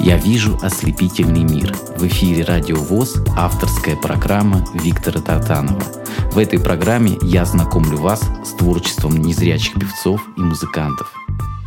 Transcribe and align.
Я 0.00 0.16
вижу 0.16 0.56
ослепительный 0.62 1.42
мир. 1.42 1.74
В 1.96 2.06
эфире 2.06 2.44
Радио 2.44 2.76
ВОЗ 2.76 3.16
авторская 3.36 3.96
программа 3.96 4.64
Виктора 4.72 5.20
Татанова. 5.20 5.82
В 6.30 6.38
этой 6.38 6.60
программе 6.60 7.18
я 7.22 7.44
знакомлю 7.44 7.98
вас 7.98 8.22
с 8.44 8.52
творчеством 8.52 9.16
незрячих 9.16 9.74
певцов 9.74 10.22
и 10.36 10.40
музыкантов. 10.40 11.12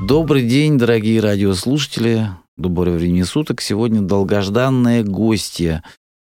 Добрый 0.07 0.47
день, 0.47 0.77
дорогие 0.77 1.19
радиослушатели. 1.19 2.29
Доброго 2.55 2.95
времени 2.95 3.23
суток. 3.23 3.59
Сегодня 3.59 4.01
долгожданная 4.01 5.03
гостья 5.03 5.83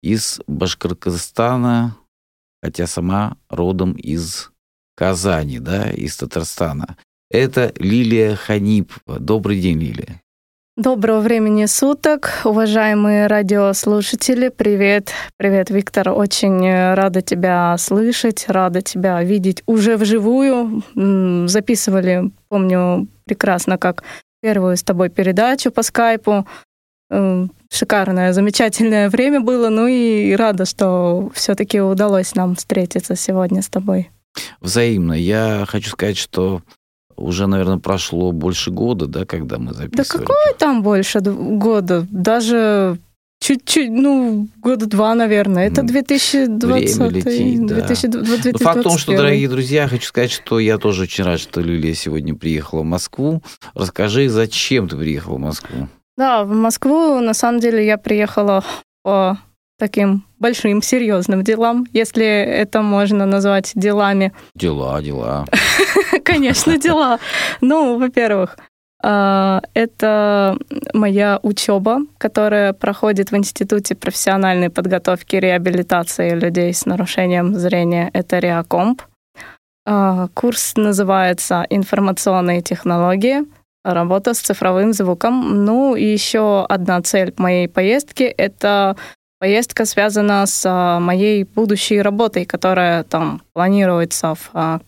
из 0.02 0.40
Башкортостана, 0.46 1.94
хотя 2.62 2.86
сама 2.86 3.36
родом 3.50 3.92
из 3.92 4.50
Казани, 4.96 5.58
да, 5.58 5.90
из 5.90 6.16
Татарстана. 6.16 6.96
Это 7.30 7.72
Лилия 7.76 8.34
Ханипова. 8.34 9.20
Добрый 9.20 9.60
день, 9.60 9.78
Лилия. 9.78 10.21
Доброго 10.78 11.20
времени 11.20 11.66
суток, 11.66 12.40
уважаемые 12.44 13.26
радиослушатели. 13.26 14.48
Привет, 14.48 15.12
привет, 15.36 15.68
Виктор. 15.68 16.08
Очень 16.08 16.94
рада 16.94 17.20
тебя 17.20 17.76
слышать, 17.76 18.46
рада 18.48 18.80
тебя 18.80 19.22
видеть 19.22 19.62
уже 19.66 19.98
вживую. 19.98 20.82
Записывали, 21.46 22.30
помню 22.48 23.06
прекрасно, 23.26 23.76
как 23.76 24.02
первую 24.40 24.78
с 24.78 24.82
тобой 24.82 25.10
передачу 25.10 25.70
по 25.70 25.82
скайпу. 25.82 26.46
Шикарное, 27.10 28.32
замечательное 28.32 29.10
время 29.10 29.42
было. 29.42 29.68
Ну 29.68 29.86
и 29.88 30.34
рада, 30.34 30.64
что 30.64 31.30
все-таки 31.34 31.82
удалось 31.82 32.34
нам 32.34 32.54
встретиться 32.54 33.14
сегодня 33.14 33.60
с 33.60 33.68
тобой. 33.68 34.10
Взаимно. 34.62 35.12
Я 35.12 35.66
хочу 35.68 35.90
сказать, 35.90 36.16
что 36.16 36.62
уже, 37.22 37.46
наверное, 37.46 37.78
прошло 37.78 38.32
больше 38.32 38.70
года, 38.70 39.06
да, 39.06 39.24
когда 39.24 39.58
мы 39.58 39.72
записывали. 39.72 39.96
Да 39.96 40.04
какое 40.04 40.54
там 40.58 40.82
больше 40.82 41.20
года? 41.20 42.06
Даже 42.10 42.98
чуть-чуть, 43.40 43.90
ну, 43.90 44.48
года 44.58 44.86
два, 44.86 45.14
наверное. 45.14 45.66
Это 45.66 45.82
2020. 45.82 46.96
Время 46.96 47.10
летит, 47.10 47.66
да. 47.66 47.74
2020 47.74 48.62
Факт 48.62 48.80
в 48.80 48.82
том, 48.82 48.98
что, 48.98 49.16
дорогие 49.16 49.48
друзья, 49.48 49.88
хочу 49.88 50.06
сказать, 50.06 50.30
что 50.30 50.58
я 50.58 50.78
тоже 50.78 51.02
очень 51.02 51.24
рад, 51.24 51.40
что 51.40 51.60
Лилия 51.60 51.94
сегодня 51.94 52.34
приехала 52.34 52.80
в 52.80 52.84
Москву. 52.84 53.42
Расскажи, 53.74 54.28
зачем 54.28 54.88
ты 54.88 54.96
приехала 54.96 55.36
в 55.36 55.40
Москву? 55.40 55.88
Да, 56.16 56.44
в 56.44 56.50
Москву, 56.50 57.20
на 57.20 57.34
самом 57.34 57.60
деле, 57.60 57.84
я 57.84 57.98
приехала 57.98 58.64
по 59.02 59.38
таким 59.82 60.24
большим, 60.38 60.80
серьезным 60.80 61.42
делам, 61.42 61.86
если 61.92 62.24
это 62.24 62.82
можно 62.82 63.26
назвать 63.26 63.72
делами. 63.74 64.32
Дела, 64.54 65.02
дела. 65.02 65.44
Конечно, 66.24 66.78
дела. 66.78 67.18
Ну, 67.60 67.98
во-первых, 67.98 68.56
а, 69.02 69.60
это 69.74 70.56
моя 70.94 71.40
учеба, 71.42 71.98
которая 72.18 72.72
проходит 72.74 73.32
в 73.32 73.36
Институте 73.36 73.96
профессиональной 73.96 74.70
подготовки 74.70 75.34
и 75.34 75.40
реабилитации 75.40 76.30
людей 76.30 76.72
с 76.72 76.86
нарушением 76.86 77.56
зрения. 77.56 78.08
Это 78.12 78.38
РИАКомп. 78.38 79.02
А, 79.84 80.28
курс 80.32 80.74
называется 80.76 81.66
«Информационные 81.70 82.62
технологии. 82.62 83.40
Работа 83.84 84.32
с 84.32 84.38
цифровым 84.38 84.92
звуком». 84.92 85.64
Ну 85.64 85.96
и 85.96 86.04
еще 86.04 86.64
одна 86.68 87.02
цель 87.02 87.34
моей 87.36 87.66
поездки— 87.66 88.22
это 88.38 88.96
Поездка 89.42 89.86
связана 89.86 90.46
с 90.46 90.62
а, 90.64 91.00
моей 91.00 91.42
будущей 91.42 92.00
работой, 92.00 92.44
которая 92.44 93.02
там 93.02 93.42
планируется 93.52 94.36
в 94.36 94.50
а, 94.52 94.80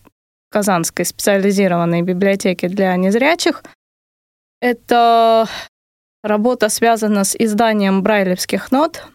Казанской 0.49 1.03
специализированной 1.03 2.03
библиотеке 2.03 2.69
для 2.69 2.95
незрячих. 2.95 3.65
Это 4.61 5.49
работа 6.23 6.69
связана 6.69 7.25
с 7.25 7.35
изданием 7.35 8.01
брайлевских 8.01 8.71
нот, 8.71 9.05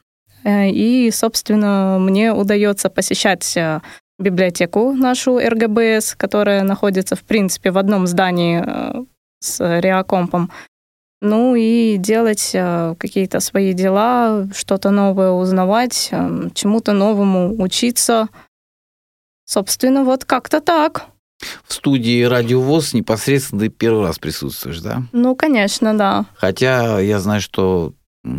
э, 0.44 0.69
и, 0.69 1.10
собственно, 1.10 1.97
мне 1.98 2.34
удается 2.34 2.91
посещать 2.91 3.56
э, 3.56 3.80
библиотеку 4.19 4.92
нашу 4.92 5.38
РГБС, 5.38 6.16
которая 6.16 6.65
находится, 6.65 7.16
в 7.16 7.22
принципе, 7.22 7.70
в 7.70 7.78
одном 7.78 8.06
здании 8.06 8.62
э, 8.62 9.04
с 9.38 9.81
Реакомпом, 9.81 10.50
ну 11.20 11.54
и 11.54 11.97
делать 11.98 12.50
э, 12.54 12.94
какие-то 12.98 13.41
свои 13.41 13.72
дела, 13.72 14.48
что-то 14.54 14.91
новое 14.91 15.31
узнавать, 15.31 16.08
э, 16.12 16.48
чему-то 16.54 16.92
новому 16.92 17.62
учиться. 17.62 18.28
Собственно, 19.44 20.04
вот 20.04 20.25
как-то 20.25 20.60
так. 20.60 21.06
В 21.64 21.72
студии 21.72 22.22
Радио 22.22 22.60
ВОЗ 22.60 22.94
непосредственно 22.94 23.62
ты 23.62 23.69
первый 23.69 24.06
раз 24.06 24.19
присутствуешь, 24.19 24.80
да? 24.80 25.03
Ну, 25.12 25.34
конечно, 25.34 25.97
да. 25.97 26.26
Хотя 26.36 27.00
я 27.00 27.19
знаю, 27.19 27.41
что 27.41 27.94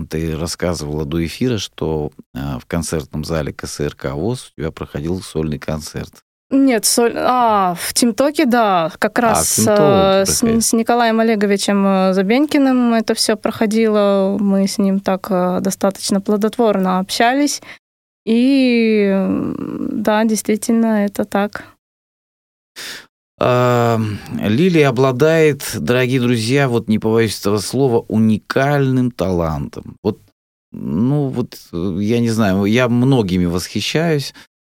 ты 0.09 0.38
рассказывала 0.38 1.06
до 1.06 1.25
эфира, 1.25 1.58
что 1.58 2.12
э, 2.34 2.59
в 2.59 2.66
концертном 2.66 3.24
зале 3.24 3.53
КСРК 3.53 4.12
ВОЗ 4.14 4.52
у 4.52 4.62
тебя 4.62 4.72
проходил 4.72 5.22
сольный 5.22 5.59
концерт. 5.59 6.24
Нет, 6.52 6.86
соль... 6.86 7.14
а, 7.16 7.76
в 7.80 7.94
Тимтоке, 7.94 8.46
да, 8.46 8.92
как 9.00 9.20
а, 9.20 9.22
раз 9.22 9.60
а, 9.66 10.26
с, 10.26 10.44
с 10.44 10.74
Николаем 10.74 11.22
Олеговичем 11.22 11.86
э, 11.88 12.14
Забенькиным 12.14 12.94
это 12.94 13.14
все 13.14 13.38
проходило. 13.38 14.38
Мы 14.38 14.68
с 14.68 14.78
ним 14.78 15.00
так 15.00 15.28
э, 15.30 15.60
достаточно 15.62 16.20
плодотворно 16.20 17.00
общались. 17.00 17.62
И 18.26 19.16
да, 19.92 20.26
действительно, 20.26 21.06
это 21.06 21.24
так. 21.24 21.64
Лилия 23.40 24.90
обладает, 24.90 25.64
дорогие 25.80 26.20
друзья, 26.20 26.68
вот 26.70 26.90
не 26.90 27.00
побоюсь 27.00 27.40
этого 27.40 27.58
слова, 27.58 28.06
уникальным 28.08 29.10
талантом. 29.10 29.96
Вот, 30.04 30.20
ну 30.72 31.30
вот, 31.30 31.58
я 31.72 32.20
не 32.20 32.30
знаю, 32.30 32.66
я 32.66 32.88
многими 32.88 33.46
восхищаюсь, 33.46 34.36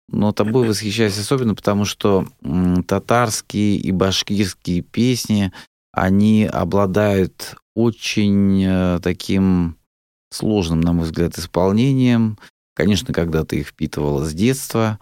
но 0.08 0.32
тобой 0.32 0.68
восхищаюсь 0.68 1.18
особенно 1.18 1.54
потому, 1.54 1.84
что 1.84 2.26
татарские 2.86 3.76
и 3.76 3.90
башкирские 3.90 4.82
песни, 4.82 5.52
они 5.92 6.44
обладают 6.44 7.56
очень 7.74 8.62
э, 8.64 9.00
таким 9.02 9.76
сложным, 10.30 10.80
на 10.80 10.92
мой 10.92 11.04
взгляд, 11.04 11.38
исполнением. 11.38 12.38
Конечно, 12.74 13.14
когда 13.14 13.44
ты 13.44 13.60
их 13.60 13.68
впитывала 13.68 14.24
с 14.24 14.34
детства, 14.34 14.98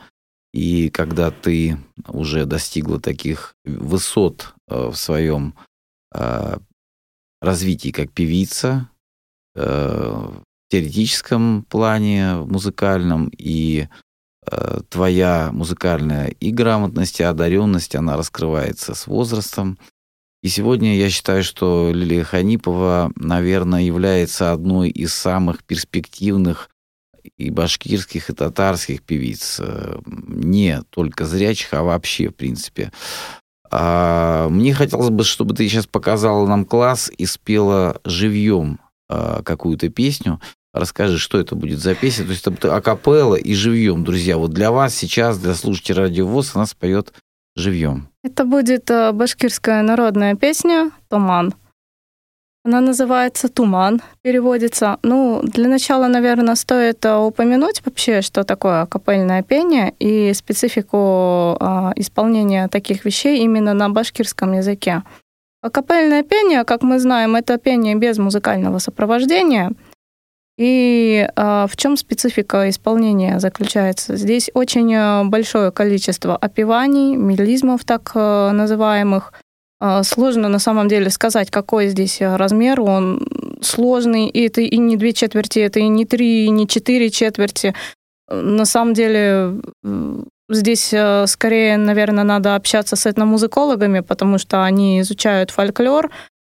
и 0.52 0.91
когда 0.91 1.30
ты 1.30 1.78
уже 2.06 2.44
достигла 2.44 3.00
таких 3.00 3.54
высот 3.64 4.54
э, 4.68 4.88
в 4.88 4.94
своем 4.94 5.54
э, 6.14 6.58
развитии 7.41 7.91
как 7.91 8.12
певица, 8.12 8.88
в 9.54 10.44
теоретическом 10.70 11.64
плане, 11.64 12.36
в 12.36 12.50
музыкальном 12.50 13.30
и 13.36 13.88
твоя 14.88 15.50
музыкальная 15.53 16.28
и 16.28 16.50
грамотность, 16.50 17.20
и 17.20 17.22
одаренность, 17.22 17.94
она 17.94 18.16
раскрывается 18.16 18.94
с 18.94 19.06
возрастом. 19.06 19.78
И 20.42 20.48
сегодня 20.48 20.97
я 20.97 21.08
считаю, 21.08 21.44
что 21.44 21.92
Лилия 21.94 22.25
Ханипова, 22.25 23.12
наверное, 23.14 23.82
является 23.82 24.50
одной 24.50 24.91
из 24.91 25.14
самых 25.14 25.62
перспективных 25.62 26.69
и 27.36 27.50
башкирских, 27.50 28.30
и 28.30 28.32
татарских 28.32 29.03
певиц. 29.03 29.60
Э, 29.60 30.00
не 30.06 30.82
только 30.91 31.26
зрячих, 31.26 31.72
а 31.72 31.82
вообще, 31.82 32.28
в 32.28 32.34
принципе. 32.34 32.91
А 33.70 34.48
мне 34.48 34.74
хотелось 34.74 35.10
бы, 35.10 35.24
чтобы 35.24 35.54
ты 35.54 35.69
сейчас 35.69 35.86
показала 35.86 36.47
нам 36.47 36.64
класс 36.64 37.10
и 37.16 37.24
спела 37.26 38.00
живьем 38.04 38.80
э, 39.09 39.42
какую-то 39.44 39.88
песню. 39.88 40.41
Расскажи, 40.72 41.19
что 41.19 41.38
это 41.38 41.55
будет 41.55 41.81
за 41.81 41.94
песня? 41.94 42.25
То 42.25 42.31
есть 42.31 42.47
это 42.47 42.75
акапелла 42.75 43.34
и 43.34 43.55
живьем, 43.55 44.05
друзья. 44.05 44.38
Вот 44.38 44.53
для 44.53 44.71
вас 44.71 44.94
сейчас, 44.94 45.38
для 45.38 45.55
слушателей 45.55 45.99
радио 45.99 46.27
ВОЗ, 46.27 46.53
она 46.56 46.66
споет 46.66 47.12
живьем. 47.55 48.09
Это 48.25 48.44
будет 48.44 48.91
э, 48.91 49.12
башкирская 49.12 49.83
народная 49.83 50.34
песня 50.34 50.91
«Туман». 51.10 51.55
Она 52.65 52.81
называется 52.81 53.49
«Туман», 53.49 54.00
переводится. 54.22 54.98
Ну, 55.03 55.42
для 55.42 55.69
начала, 55.69 56.07
наверное, 56.07 56.54
стоит 56.54 57.04
э, 57.04 57.16
упомянуть 57.16 57.83
вообще, 57.84 58.22
что 58.22 58.42
такое 58.42 58.83
акапельное 58.83 59.42
пение 59.42 59.92
и 59.98 60.33
специфику 60.33 61.59
а, 61.60 61.92
исполнения 61.97 62.68
таких 62.68 63.04
вещей 63.04 63.42
именно 63.45 63.75
на 63.75 63.91
башкирском 63.91 64.54
языке. 64.54 65.03
Акапельное 65.60 66.22
пение, 66.22 66.65
как 66.65 66.83
мы 66.83 66.98
знаем, 66.98 67.36
это 67.36 67.59
пение 67.59 67.95
без 67.97 68.16
музыкального 68.16 68.78
сопровождения– 68.78 69.72
и 70.59 71.27
э, 71.34 71.66
в 71.69 71.77
чем 71.77 71.97
специфика 71.97 72.69
исполнения 72.69 73.41
заключается? 73.41 74.16
Здесь 74.16 74.51
очень 74.53 74.93
э, 74.95 75.25
большое 75.25 75.72
количество 75.72 76.37
опеваний, 76.37 77.16
мелизмов 77.16 77.84
так 77.84 78.13
э, 78.15 78.51
называемых. 78.51 79.33
Э, 79.81 80.03
сложно 80.03 80.49
на 80.49 80.59
самом 80.59 80.89
деле 80.89 81.09
сказать, 81.09 81.51
какой 81.51 81.89
здесь 81.89 82.21
размер. 82.21 82.83
Он 82.83 83.27
сложный, 83.63 84.28
и 84.28 84.47
это 84.47 84.60
и 84.60 84.77
не 84.77 84.97
две 84.97 85.15
четверти, 85.15 85.60
это 85.60 85.81
и 85.81 85.89
не 85.89 86.04
три, 86.04 86.45
и 86.45 86.51
не 86.51 86.69
четыре 86.69 87.09
четверти. 87.09 87.75
На 88.28 88.65
самом 88.66 88.95
деле 88.95 89.60
здесь 90.49 90.95
скорее, 91.27 91.77
наверное, 91.77 92.25
надо 92.25 92.57
общаться 92.57 92.97
с 92.97 93.07
этномузыкологами, 93.07 94.01
потому 94.01 94.39
что 94.39 94.65
они 94.65 95.01
изучают 95.01 95.51
фольклор, 95.51 96.10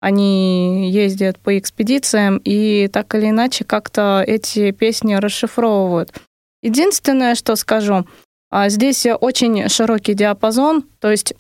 они 0.03 0.91
ездят 0.91 1.39
по 1.39 1.57
экспедициям 1.57 2.41
и 2.43 2.89
так 2.89 3.15
или 3.15 3.31
иначе 3.31 3.65
как-то 3.65 4.25
эти 4.27 4.73
песни 4.73 5.15
расшифровывают. 5.15 6.13
Единственное, 6.61 7.37
что 7.37 7.55
скажу, 7.55 8.05
а, 8.51 8.69
здесь 8.69 9.07
очень 9.21 9.69
широкий 9.69 10.15
диапазон, 10.15 10.83
то 10.99 11.09
есть 11.09 11.35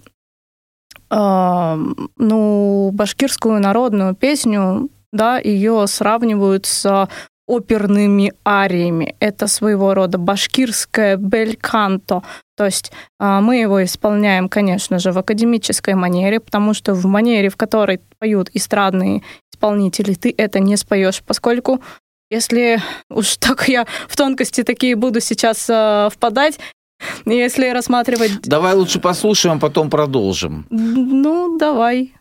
э, 1.10 1.76
ну, 2.16 2.90
башкирскую 2.92 3.60
народную 3.60 4.14
песню, 4.14 4.90
да, 5.12 5.40
ее 5.40 5.84
сравнивают 5.88 6.66
с 6.66 7.08
оперными 7.46 8.32
ариями. 8.44 9.14
Это 9.20 9.46
своего 9.46 9.94
рода 9.94 10.18
башкирское 10.18 11.16
бельканто. 11.16 12.22
То 12.56 12.64
есть 12.64 12.92
э, 13.18 13.40
мы 13.40 13.56
его 13.56 13.82
исполняем, 13.84 14.48
конечно 14.48 14.98
же, 14.98 15.12
в 15.12 15.18
академической 15.18 15.94
манере, 15.94 16.40
потому 16.40 16.74
что 16.74 16.94
в 16.94 17.04
манере, 17.06 17.48
в 17.48 17.56
которой 17.56 18.00
поют 18.18 18.50
эстрадные 18.54 19.22
исполнители, 19.52 20.14
ты 20.14 20.34
это 20.36 20.60
не 20.60 20.76
споешь, 20.76 21.22
поскольку 21.22 21.80
если 22.30 22.80
уж 23.10 23.36
так 23.38 23.68
я 23.68 23.86
в 24.08 24.16
тонкости 24.16 24.62
такие 24.62 24.96
буду 24.96 25.20
сейчас 25.20 25.68
э, 25.68 26.08
впадать, 26.12 26.58
если 27.26 27.68
рассматривать... 27.70 28.42
Давай 28.42 28.74
лучше 28.74 29.00
послушаем, 29.00 29.56
а 29.56 29.60
потом 29.60 29.90
продолжим. 29.90 30.66
Ну, 30.70 31.58
давай. 31.58 32.14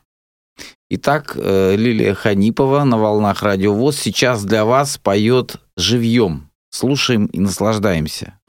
Итак, 0.93 1.37
э, 1.37 1.77
Лилия 1.77 2.13
Ханипова 2.13 2.83
на 2.83 2.97
волнах 2.97 3.43
Радио 3.43 3.73
ВОЗ 3.73 3.97
сейчас 3.97 4.43
для 4.43 4.65
вас 4.65 4.97
поет 4.97 5.55
живьем. 5.77 6.49
Слушаем 6.69 7.27
и 7.27 7.39
наслаждаемся. 7.39 8.40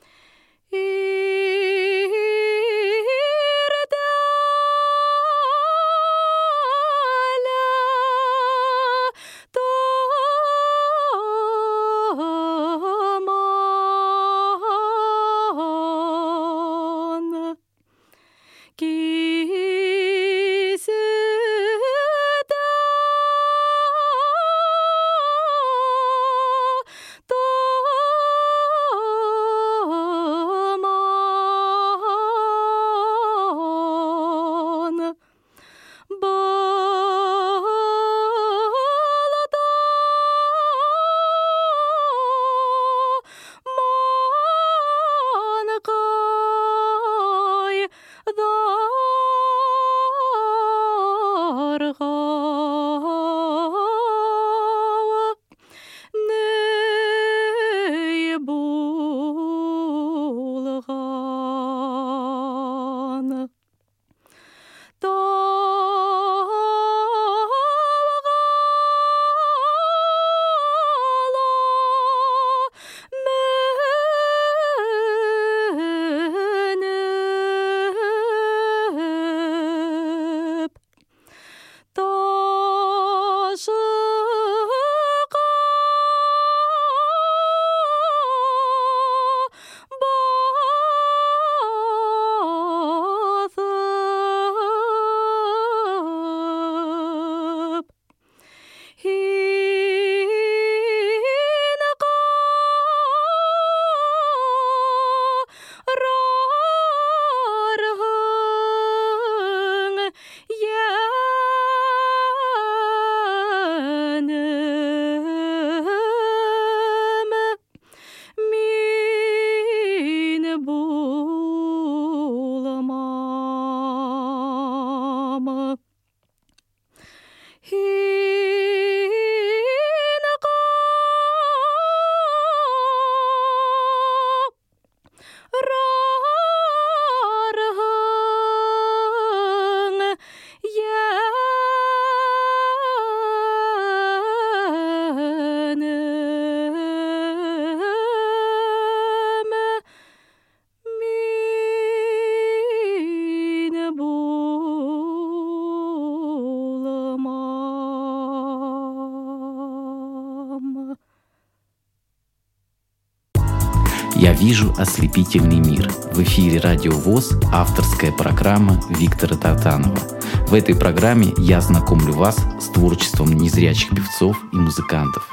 Вижу 164.43 164.75
ослепительный 164.77 165.61
мир». 165.61 165.89
В 166.13 166.20
эфире 166.25 166.58
«Радио 166.58 166.91
ВОЗ» 166.91 167.39
авторская 167.53 168.11
программа 168.11 168.81
Виктора 168.89 169.37
Татанова. 169.37 170.01
В 170.49 170.55
этой 170.55 170.75
программе 170.75 171.32
я 171.39 171.61
знакомлю 171.61 172.13
вас 172.13 172.37
с 172.61 172.67
творчеством 172.70 173.32
незрячих 173.32 173.91
певцов 173.91 174.37
и 174.53 174.56
музыкантов. 174.56 175.31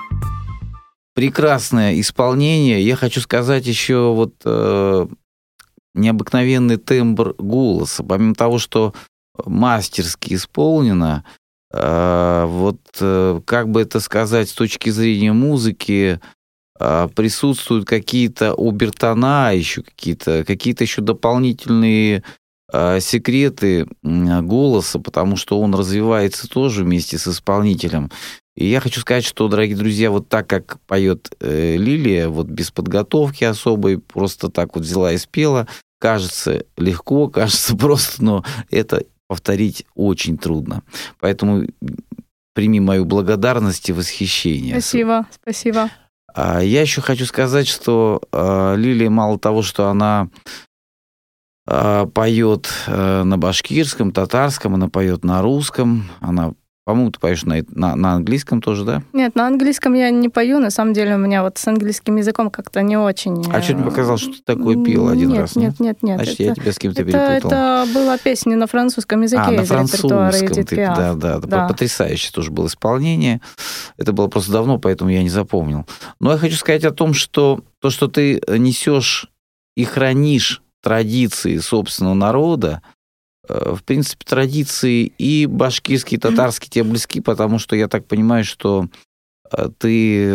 Прекрасное 1.15 1.99
исполнение. 1.99 2.85
Я 2.85 2.95
хочу 2.95 3.19
сказать 3.19 3.65
еще 3.65 4.13
вот 4.13 4.35
э, 4.45 5.07
необыкновенный 5.95 6.77
тембр 6.77 7.33
голоса. 7.39 8.03
Помимо 8.03 8.35
того, 8.35 8.59
что 8.59 8.93
мастерски 9.43 10.35
исполнено, 10.35 11.25
э, 11.73 12.45
вот 12.47 12.79
э, 13.01 13.41
как 13.43 13.69
бы 13.69 13.81
это 13.81 13.99
сказать 13.99 14.49
с 14.49 14.53
точки 14.53 14.91
зрения 14.91 15.33
музыки, 15.33 16.21
присутствуют 16.79 17.85
какие-то 17.85 18.53
обертона, 18.53 19.53
еще 19.53 19.83
какие-то 19.83 20.43
какие 20.45 20.75
еще 20.81 21.01
дополнительные 21.01 22.23
а, 22.71 22.99
секреты 22.99 23.87
голоса, 24.01 24.99
потому 24.99 25.35
что 25.35 25.59
он 25.59 25.73
развивается 25.73 26.47
тоже 26.47 26.83
вместе 26.83 27.17
с 27.17 27.27
исполнителем. 27.27 28.09
И 28.55 28.65
я 28.65 28.81
хочу 28.81 28.99
сказать, 28.99 29.23
что, 29.23 29.47
дорогие 29.47 29.77
друзья, 29.77 30.11
вот 30.11 30.27
так 30.27 30.47
как 30.47 30.79
поет 30.81 31.33
э, 31.39 31.77
Лилия, 31.77 32.27
вот 32.27 32.47
без 32.47 32.71
подготовки 32.71 33.45
особой, 33.45 33.99
просто 33.99 34.49
так 34.49 34.75
вот 34.75 34.83
взяла 34.83 35.13
и 35.13 35.17
спела, 35.17 35.67
кажется 35.99 36.65
легко, 36.77 37.27
кажется 37.29 37.75
просто, 37.75 38.23
но 38.23 38.43
это 38.69 39.05
повторить 39.27 39.85
очень 39.95 40.37
трудно. 40.37 40.83
Поэтому 41.19 41.65
прими 42.53 42.79
мою 42.79 43.05
благодарность 43.05 43.89
и 43.89 43.93
восхищение. 43.93 44.73
Спасибо, 44.81 45.27
спасибо. 45.31 45.89
А 46.41 46.61
я 46.61 46.79
еще 46.79 47.01
хочу 47.01 47.25
сказать, 47.25 47.67
что 47.67 48.21
а, 48.31 48.73
Лилия 48.75 49.09
мало 49.09 49.37
того, 49.37 49.61
что 49.61 49.89
она 49.89 50.29
а, 51.67 52.05
поет 52.05 52.69
э, 52.87 53.23
на 53.23 53.37
башкирском, 53.37 54.13
татарском, 54.13 54.73
она 54.75 54.87
поет 54.87 55.25
на 55.25 55.41
русском, 55.41 56.09
она 56.21 56.53
По-моему, 56.89 57.11
ты 57.11 57.19
поешь 57.19 57.43
на, 57.43 57.63
на, 57.69 57.95
на 57.95 58.13
английском 58.13 58.63
тоже, 58.63 58.83
да? 58.83 59.03
Нет, 59.13 59.35
на 59.35 59.45
английском 59.45 59.93
я 59.93 60.09
не 60.09 60.27
пою. 60.27 60.57
На 60.57 60.71
самом 60.71 60.93
деле 60.93 61.13
у 61.13 61.17
меня 61.19 61.43
вот 61.43 61.59
с 61.59 61.67
английским 61.67 62.15
языком 62.15 62.49
как-то 62.49 62.81
не 62.81 62.97
очень... 62.97 63.45
А 63.53 63.61
что 63.61 63.75
ты 63.75 63.83
показал, 63.83 64.17
что 64.17 64.31
ты 64.31 64.41
такое 64.43 64.83
пил 64.83 65.07
один 65.07 65.29
нет, 65.29 65.39
раз? 65.41 65.55
Нет, 65.55 65.79
нет, 65.79 66.01
нет. 66.01 66.15
Значит, 66.15 66.33
это, 66.33 66.43
я 66.43 66.55
тебя 66.55 66.73
с 66.73 66.79
кем-то 66.79 67.03
это, 67.03 67.11
перепутал. 67.11 67.51
это 67.51 67.87
была 67.93 68.17
песня 68.17 68.57
на 68.57 68.65
французском 68.65 69.21
языке 69.21 69.43
а, 69.45 69.51
на 69.51 69.65
французском. 69.65 70.31
Ты, 70.31 70.75
да, 70.77 71.13
да, 71.13 71.37
Да. 71.37 71.67
Потрясающе 71.67 72.31
тоже 72.31 72.49
было 72.49 72.65
исполнение. 72.65 73.39
Это 73.97 74.11
было 74.11 74.27
просто 74.27 74.51
давно, 74.51 74.79
поэтому 74.79 75.11
я 75.11 75.21
не 75.21 75.29
запомнил. 75.29 75.85
Но 76.19 76.31
я 76.31 76.39
хочу 76.39 76.55
сказать 76.55 76.85
о 76.85 76.91
том, 76.91 77.13
что 77.13 77.63
то, 77.81 77.91
что 77.91 78.07
ты 78.07 78.41
несешь 78.47 79.29
и 79.75 79.83
хранишь 79.83 80.63
традиции 80.81 81.57
собственного 81.57 82.15
народа, 82.15 82.81
э, 82.83 82.98
в 83.49 83.83
принципе, 83.83 84.25
традиции 84.25 85.11
и 85.17 85.45
башкирские, 85.45 86.17
и 86.17 86.21
татарские 86.21 86.69
тебе 86.69 86.83
близки, 86.83 87.19
потому 87.19 87.59
что 87.59 87.75
я 87.75 87.87
так 87.87 88.05
понимаю, 88.05 88.43
что 88.43 88.85
э, 88.85 89.08
ты 89.79 90.29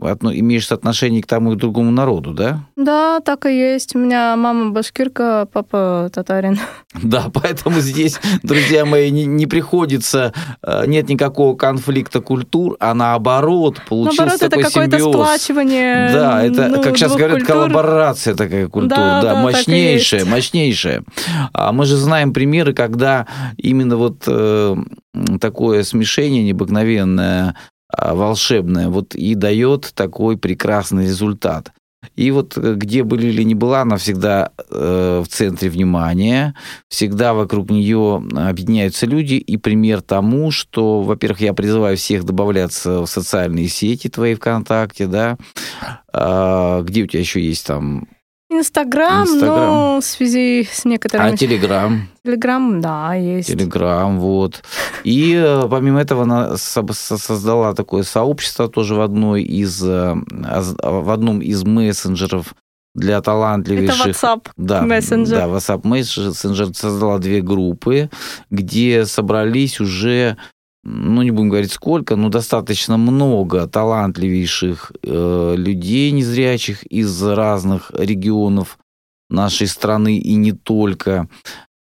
отно- 0.00 0.36
имеешь 0.38 0.70
отношение 0.72 1.22
к 1.22 1.26
тому 1.26 1.52
и 1.52 1.56
другому 1.56 1.90
народу, 1.90 2.32
да? 2.32 2.60
Да, 2.76 3.20
так 3.20 3.46
и 3.46 3.56
есть. 3.56 3.94
У 3.94 3.98
меня 3.98 4.36
мама 4.36 4.70
башкирка, 4.70 5.46
папа 5.52 6.10
татарин. 6.12 6.58
Да, 7.02 7.26
поэтому 7.32 7.80
здесь, 7.80 8.18
друзья 8.42 8.84
мои, 8.86 9.10
не, 9.10 9.26
не 9.26 9.46
приходится, 9.46 10.32
э, 10.62 10.84
нет 10.86 11.08
никакого 11.08 11.54
конфликта 11.54 12.20
культур, 12.20 12.76
а 12.80 12.94
наоборот, 12.94 13.80
получился 13.88 14.22
Наоборот, 14.22 14.42
это 14.42 14.48
такой 14.50 14.64
какое-то 14.64 14.98
симбиоз. 14.98 15.14
сплачивание. 15.14 16.10
Да, 16.12 16.42
это, 16.44 16.68
ну, 16.68 16.82
как 16.82 16.96
сейчас 16.96 17.14
говорят, 17.14 17.38
культур. 17.38 17.54
коллаборация 17.56 18.34
такая 18.34 18.68
культура, 18.68 18.96
Да, 18.96 19.22
да, 19.22 19.34
да, 19.34 19.40
мощнейшая, 19.42 20.24
мощнейшая. 20.24 21.04
А 21.52 21.72
мы 21.72 21.84
же 21.84 21.96
знаем 21.96 22.32
примеры, 22.32 22.72
когда 22.72 23.26
именно 23.58 23.96
вот 23.96 24.24
э, 24.26 24.76
такое 25.40 25.82
смешение 25.82 26.42
необыкновенное, 26.42 27.54
а, 27.90 28.14
волшебное, 28.14 28.88
вот 28.88 29.14
и 29.14 29.34
дает 29.34 29.92
такой 29.94 30.36
прекрасный 30.36 31.04
результат. 31.04 31.72
И 32.14 32.30
вот 32.30 32.56
э, 32.56 32.74
где 32.74 33.02
бы 33.02 33.16
Лили 33.16 33.42
ни 33.42 33.54
была, 33.54 33.82
она 33.82 33.96
всегда 33.96 34.52
э, 34.70 35.22
в 35.24 35.28
центре 35.28 35.68
внимания, 35.68 36.54
всегда 36.88 37.34
вокруг 37.34 37.70
нее 37.70 38.22
объединяются 38.34 39.06
люди, 39.06 39.34
и 39.34 39.56
пример 39.56 40.00
тому, 40.02 40.50
что, 40.50 41.02
во-первых, 41.02 41.40
я 41.40 41.54
призываю 41.54 41.96
всех 41.96 42.24
добавляться 42.24 43.02
в 43.02 43.06
социальные 43.06 43.68
сети 43.68 44.08
твои 44.08 44.34
ВКонтакте, 44.34 45.06
да, 45.06 45.36
А, 46.12 46.82
где 46.82 47.02
у 47.02 47.06
тебя 47.06 47.20
еще 47.20 47.40
есть 47.40 47.66
там, 47.66 48.08
Инстаграм, 48.50 49.28
но 49.38 49.98
в 50.00 50.04
связи 50.04 50.66
с 50.70 50.84
некоторыми... 50.86 51.34
а, 51.34 51.36
Телеграм, 51.36 52.08
Телеграм, 52.24 52.80
да, 52.80 53.14
есть. 53.14 53.48
Телеграм, 53.48 54.18
вот. 54.18 54.62
И 55.04 55.34
э, 55.34 55.68
помимо 55.68 56.00
этого 56.00 56.22
она 56.22 56.56
со- 56.56 56.86
со- 56.92 57.18
создала 57.18 57.74
такое 57.74 58.04
сообщество 58.04 58.68
тоже 58.68 58.94
в 58.94 59.02
одной 59.02 59.42
из, 59.42 59.82
э, 59.84 60.14
в 60.14 61.10
одном 61.12 61.40
из 61.40 61.62
мессенджеров 61.64 62.54
для 62.94 63.16
Это 63.16 63.24
талантливейших 63.24 64.16
WhatsApp. 64.16 64.48
Да, 64.56 64.80
Мессенджер. 64.82 65.36
Да, 65.38 65.46
WhatsApp 65.46 65.82
Messenger 65.82 66.72
создала 66.74 67.18
две 67.18 67.42
группы, 67.42 68.08
где 68.50 69.04
собрались 69.04 69.78
уже, 69.78 70.36
ну, 70.88 71.22
не 71.22 71.30
будем 71.30 71.50
говорить 71.50 71.72
сколько, 71.72 72.16
но 72.16 72.30
достаточно 72.30 72.96
много 72.96 73.66
талантливейших 73.66 74.92
э, 75.02 75.54
людей 75.56 76.10
незрячих 76.10 76.82
из 76.84 77.22
разных 77.22 77.90
регионов 77.94 78.78
нашей 79.28 79.66
страны 79.66 80.18
и 80.18 80.34
не 80.34 80.52
только, 80.52 81.28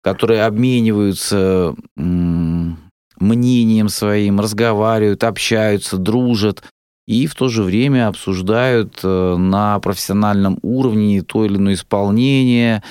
которые 0.01 0.45
обмениваются 0.45 1.75
м, 1.97 2.77
мнением 3.19 3.89
своим, 3.89 4.39
разговаривают, 4.39 5.23
общаются, 5.23 5.97
дружат 5.97 6.63
и 7.05 7.27
в 7.27 7.35
то 7.35 7.49
же 7.49 7.63
время 7.63 8.07
обсуждают 8.07 9.01
э, 9.03 9.35
на 9.37 9.79
профессиональном 9.79 10.57
уровне 10.61 11.21
то 11.21 11.43
или 11.43 11.57
иное 11.57 11.73
исполнение 11.73 12.81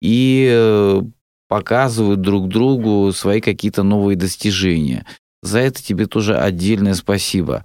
и 0.00 0.48
э, 0.52 1.02
показывают 1.48 2.20
друг 2.20 2.48
другу 2.48 3.12
свои 3.12 3.40
какие-то 3.40 3.82
новые 3.84 4.16
достижения. 4.16 5.06
За 5.42 5.58
это 5.58 5.82
тебе 5.82 6.06
тоже 6.06 6.36
отдельное 6.38 6.94
спасибо. 6.94 7.64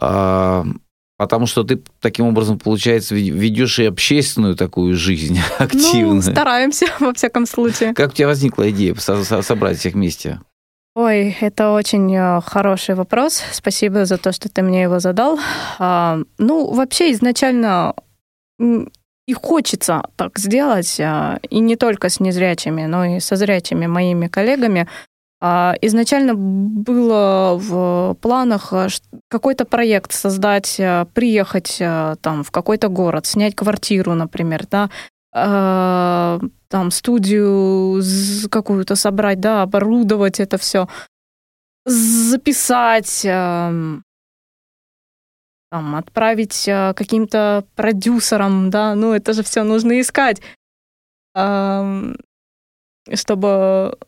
А, 0.00 0.64
Потому 1.18 1.46
что 1.46 1.64
ты 1.64 1.82
таким 2.00 2.26
образом, 2.26 2.58
получается, 2.58 3.14
ве- 3.14 3.30
ведешь 3.30 3.78
и 3.78 3.86
общественную 3.86 4.54
такую 4.54 4.94
жизнь 4.96 5.38
Ну, 5.58 5.64
активную. 5.64 6.20
стараемся, 6.22 6.86
во 7.00 7.14
всяком 7.14 7.46
случае. 7.46 7.94
Как 7.94 8.10
у 8.10 8.14
тебя 8.14 8.26
возникла 8.26 8.68
идея 8.70 8.94
со- 8.96 9.24
со- 9.24 9.40
собрать 9.40 9.78
всех 9.78 9.94
вместе? 9.94 10.40
Ой, 10.94 11.34
это 11.40 11.72
очень 11.72 12.14
э, 12.14 12.40
хороший 12.44 12.94
вопрос. 12.96 13.42
Спасибо 13.52 14.04
за 14.04 14.18
то, 14.18 14.32
что 14.32 14.50
ты 14.50 14.62
мне 14.62 14.82
его 14.82 14.98
задал. 14.98 15.38
А, 15.78 16.18
ну, 16.36 16.70
вообще 16.74 17.12
изначально 17.12 17.94
и 18.60 19.32
хочется 19.32 20.02
так 20.16 20.38
сделать, 20.38 21.00
а, 21.00 21.38
и 21.48 21.60
не 21.60 21.76
только 21.76 22.10
с 22.10 22.20
незрячими, 22.20 22.84
но 22.86 23.04
и 23.06 23.20
со 23.20 23.36
зрячими 23.36 23.86
моими 23.86 24.28
коллегами. 24.28 24.86
А, 25.40 25.74
Изначально 25.82 26.34
было 26.34 27.56
в 27.56 28.14
планах 28.20 28.72
ш- 28.88 29.02
какой-то 29.28 29.64
проект 29.64 30.12
создать, 30.12 30.76
а, 30.80 31.04
приехать 31.06 31.78
а, 31.80 32.16
там 32.16 32.42
в 32.42 32.50
какой-то 32.50 32.88
город, 32.88 33.26
снять 33.26 33.54
квартиру, 33.54 34.14
например, 34.14 34.66
да, 34.70 34.90
там 35.32 36.90
студию 36.90 38.02
какую-то 38.48 38.96
собрать, 38.96 39.38
да, 39.38 39.60
оборудовать 39.62 40.40
это 40.40 40.56
все, 40.56 40.88
записать, 41.84 43.22
эм, 43.24 44.02
там, 45.70 45.94
отправить 45.96 46.66
э, 46.68 46.94
каким-то 46.94 47.64
продюсерам, 47.74 48.70
да, 48.70 48.94
ну 48.94 49.12
это 49.12 49.32
же 49.32 49.42
все 49.42 49.62
нужно 49.62 50.00
искать, 50.00 50.40
Ам, 51.34 52.16
чтобы 53.14 53.98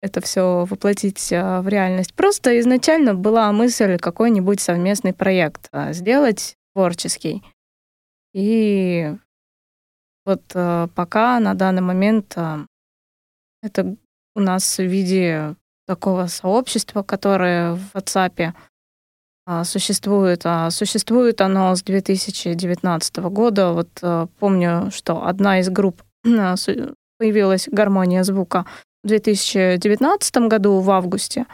это 0.00 0.20
все 0.20 0.64
воплотить 0.64 1.32
э, 1.32 1.60
в 1.60 1.68
реальность. 1.68 2.14
Просто 2.14 2.58
изначально 2.60 3.14
была 3.14 3.50
мысль 3.52 3.98
какой-нибудь 3.98 4.60
совместный 4.60 5.12
проект 5.12 5.68
э, 5.72 5.92
сделать 5.92 6.56
творческий. 6.74 7.42
И 8.32 9.14
вот 10.24 10.42
э, 10.54 10.88
пока 10.94 11.40
на 11.40 11.54
данный 11.54 11.82
момент 11.82 12.36
это 13.62 13.96
у 14.34 14.40
нас 14.40 14.78
в 14.78 14.84
виде 14.84 15.56
такого 15.86 16.26
сообщества, 16.26 17.02
которое 17.02 17.74
в 17.74 17.94
WhatsApp 17.94 18.52
а, 19.46 19.64
существует. 19.64 20.42
А 20.44 20.70
существует 20.70 21.40
оно 21.40 21.74
с 21.74 21.82
2019 21.82 23.16
года. 23.16 23.72
Вот 23.72 23.88
помню, 24.38 24.90
что 24.92 25.26
одна 25.26 25.60
из 25.60 25.70
групп 25.70 26.02
а, 26.26 26.54
появилась 27.18 27.68
«Гармония 27.70 28.24
звука» 28.24 28.66
в 29.06 29.08
2019 29.08 30.36
году 30.48 30.80
в 30.80 30.90
августе, 30.90 31.46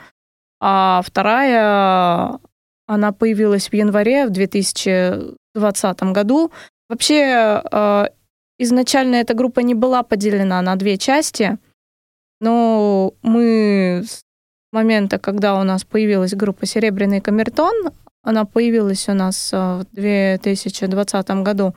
а 0.58 1.02
вторая, 1.04 2.38
она 2.86 3.12
появилась 3.12 3.68
в 3.68 3.74
январе 3.74 4.26
в 4.26 4.30
2020 4.30 6.02
году. 6.12 6.50
Вообще, 6.88 7.62
э, 7.70 8.06
изначально 8.58 9.16
эта 9.16 9.34
группа 9.34 9.60
не 9.60 9.74
была 9.74 10.02
поделена 10.02 10.62
на 10.62 10.76
две 10.76 10.96
части, 10.96 11.58
но 12.40 13.12
мы 13.22 14.02
с 14.06 14.22
момента, 14.72 15.18
когда 15.18 15.60
у 15.60 15.62
нас 15.62 15.84
появилась 15.84 16.34
группа 16.34 16.64
«Серебряный 16.64 17.20
камертон», 17.20 17.90
она 18.22 18.46
появилась 18.46 19.08
у 19.08 19.14
нас 19.14 19.52
э, 19.52 19.56
в 19.56 19.84
2020 19.92 21.30
году, 21.42 21.74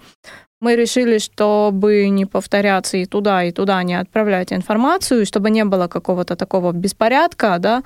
мы 0.65 0.75
решили, 0.75 1.19
чтобы 1.19 2.09
не 2.09 2.25
повторяться 2.25 2.97
и 2.97 3.05
туда, 3.05 3.43
и 3.43 3.51
туда 3.51 3.83
не 3.83 3.93
отправлять 3.93 4.51
информацию, 4.51 5.25
чтобы 5.25 5.51
не 5.51 5.63
было 5.63 5.87
какого-то 5.87 6.35
такого 6.35 6.71
беспорядка, 6.71 7.57
да, 7.59 7.83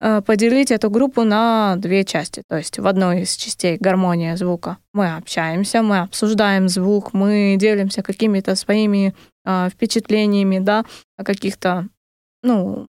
э, 0.00 0.22
поделить 0.22 0.70
эту 0.70 0.88
группу 0.88 1.24
на 1.24 1.76
две 1.76 2.04
части. 2.04 2.42
То 2.48 2.56
есть 2.56 2.78
в 2.78 2.86
одной 2.86 3.20
из 3.20 3.36
частей 3.36 3.76
гармония 3.78 4.36
звука 4.36 4.78
мы 4.94 5.14
общаемся, 5.14 5.82
мы 5.82 5.98
обсуждаем 5.98 6.68
звук, 6.68 7.12
мы 7.12 7.56
делимся 7.58 8.02
какими-то 8.02 8.56
своими 8.56 9.14
э, 9.44 9.68
впечатлениями, 9.70 10.58
да, 10.58 10.84
о 11.18 11.24
каких-то, 11.24 11.86
ну, 12.42 12.86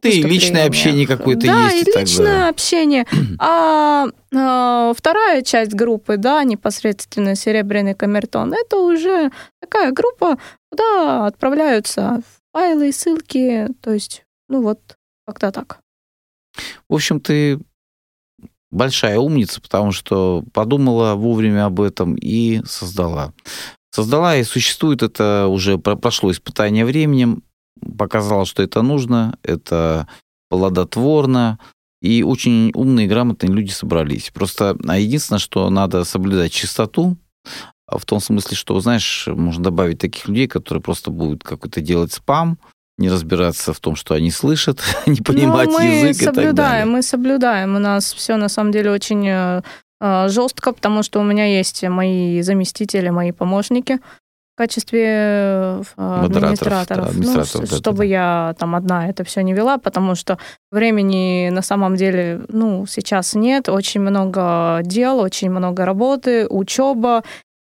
Ты 0.00 0.08
личное 0.22 0.28
выступлениях. 0.28 0.68
общение 0.68 1.06
какое-то 1.06 1.46
да, 1.46 1.68
есть. 1.68 1.82
и 1.82 1.84
тогда. 1.84 2.00
личное 2.00 2.48
общение. 2.48 3.06
А, 3.38 4.06
а, 4.34 4.92
вторая 4.94 5.42
часть 5.42 5.72
группы, 5.72 6.16
да, 6.16 6.44
непосредственно 6.44 7.34
Серебряный 7.34 7.94
камертон, 7.94 8.52
это 8.52 8.76
уже 8.76 9.30
такая 9.60 9.92
группа, 9.92 10.36
куда 10.70 11.26
отправляются 11.26 12.22
файлы, 12.52 12.92
ссылки, 12.92 13.68
то 13.80 13.92
есть, 13.92 14.24
ну 14.48 14.62
вот, 14.62 14.80
как-то 15.26 15.52
так. 15.52 15.80
В 16.88 16.94
общем, 16.94 17.20
ты 17.20 17.60
большая 18.70 19.18
умница, 19.18 19.60
потому 19.60 19.92
что 19.92 20.44
подумала 20.52 21.14
вовремя 21.14 21.66
об 21.66 21.80
этом 21.80 22.14
и 22.14 22.62
создала. 22.66 23.32
Создала 23.92 24.36
и 24.36 24.44
существует 24.44 25.02
это 25.02 25.46
уже 25.48 25.78
про- 25.78 25.96
прошло 25.96 26.30
испытание 26.30 26.84
временем, 26.84 27.42
показало, 27.98 28.46
что 28.46 28.62
это 28.62 28.82
нужно, 28.82 29.38
это 29.42 30.06
плодотворно, 30.48 31.58
и 32.02 32.22
очень 32.22 32.70
умные, 32.74 33.06
грамотные 33.06 33.52
люди 33.52 33.70
собрались. 33.70 34.30
Просто 34.32 34.76
а 34.86 34.98
единственное, 34.98 35.38
что 35.38 35.68
надо 35.70 36.04
соблюдать 36.04 36.52
чистоту, 36.52 37.16
а 37.86 37.98
в 37.98 38.04
том 38.04 38.20
смысле, 38.20 38.56
что, 38.56 38.78
знаешь, 38.80 39.26
можно 39.26 39.64
добавить 39.64 39.98
таких 39.98 40.28
людей, 40.28 40.46
которые 40.46 40.82
просто 40.82 41.10
будут 41.10 41.42
какой-то 41.42 41.80
делать 41.80 42.12
спам, 42.12 42.58
не 42.98 43.08
разбираться 43.08 43.72
в 43.72 43.80
том, 43.80 43.96
что 43.96 44.14
они 44.14 44.30
слышат, 44.30 44.80
не 45.06 45.20
понимать 45.20 45.68
ну, 45.68 45.78
мы 45.78 45.84
язык 45.84 46.16
соблюдаем, 46.16 46.42
и 46.42 46.46
так 46.46 46.54
далее. 46.54 46.84
Мы 46.84 47.02
соблюдаем, 47.02 47.76
у 47.76 47.78
нас 47.78 48.12
все 48.12 48.36
на 48.36 48.48
самом 48.48 48.72
деле 48.72 48.92
очень 48.92 49.26
э, 49.26 49.62
э, 50.00 50.28
жестко, 50.28 50.72
потому 50.72 51.02
что 51.02 51.20
у 51.20 51.24
меня 51.24 51.46
есть 51.46 51.82
мои 51.82 52.42
заместители, 52.42 53.08
мои 53.08 53.32
помощники 53.32 53.98
качестве 54.60 55.04
э, 55.06 55.82
администраторов, 55.96 57.06
да, 57.06 57.10
администраторов 57.10 57.62
ну, 57.62 57.70
да, 57.70 57.76
чтобы 57.76 57.98
да. 57.98 58.04
я 58.04 58.54
там 58.58 58.74
одна 58.74 59.08
это 59.08 59.24
все 59.24 59.40
не 59.40 59.54
вела, 59.54 59.78
потому 59.78 60.14
что 60.14 60.36
времени 60.70 61.48
на 61.50 61.62
самом 61.62 61.96
деле 61.96 62.42
ну 62.48 62.84
сейчас 62.86 63.34
нет, 63.34 63.70
очень 63.70 64.02
много 64.02 64.82
дел, 64.84 65.20
очень 65.20 65.48
много 65.48 65.86
работы, 65.86 66.46
учеба, 66.46 67.24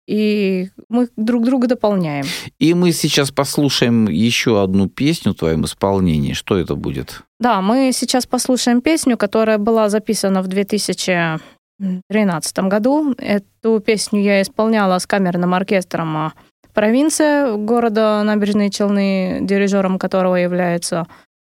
и 0.09 0.71
мы 0.89 1.09
друг 1.17 1.45
друга 1.45 1.69
дополняем. 1.69 2.25
И 2.59 2.75
мы 2.75 2.91
сейчас 2.91 3.31
послушаем 3.31 4.09
еще 4.09 4.61
одну 4.61 4.89
песню 4.89 5.35
в 5.35 5.37
твоем 5.37 5.65
исполнении. 5.65 6.33
Что 6.33 6.59
это 6.59 6.75
будет? 6.75 7.23
Да, 7.39 7.61
мы 7.61 7.93
сейчас 7.95 8.27
послушаем 8.27 8.81
песню, 8.81 9.17
которая 9.17 9.59
была 9.59 9.89
записана 9.89 10.43
в 10.43 10.49
2013 10.49 12.59
году. 12.59 13.15
Эту 13.19 13.79
песню 13.79 14.21
я 14.21 14.43
исполняла 14.43 14.99
с 14.99 15.07
камерным 15.07 15.55
оркестром 15.55 16.17
а, 16.17 16.33
провинция 16.73 17.57
города 17.57 18.23
Набережные 18.23 18.71
Челны, 18.71 19.39
дирижером 19.43 19.99
которого 19.99 20.37
является 20.37 21.07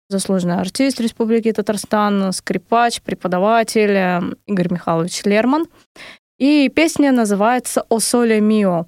заслуженный 0.09 0.61
артист 0.61 1.01
Республики 1.01 1.53
Татарстан, 1.53 2.33
скрипач, 2.33 3.01
преподаватель 3.01 3.93
э, 3.93 4.21
Игорь 4.47 4.73
Михайлович 4.73 5.23
Лерман. 5.25 5.67
И 6.39 6.69
песня 6.69 7.13
называется 7.13 7.85
«О 7.89 8.01
соле 8.01 8.41
мио». 8.41 8.87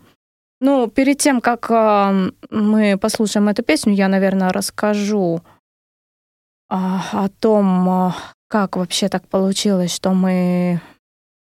Ну, 0.61 0.89
перед 0.89 1.19
тем, 1.19 1.41
как 1.41 1.71
э, 1.71 2.31
мы 2.51 2.97
послушаем 2.97 3.49
эту 3.49 3.63
песню, 3.63 3.95
я, 3.95 4.09
наверное, 4.09 4.53
расскажу 4.53 5.43
э, 6.71 6.75
о 6.75 7.29
том, 7.41 7.89
э, 7.89 8.13
как 8.49 8.77
вообще 8.77 9.09
так 9.09 9.27
получилось, 9.29 9.95
что 9.95 10.13
мы 10.13 10.81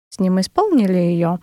с 0.09 0.19
ним 0.19 0.41
исполнили 0.41 0.97
ее. 0.97 1.41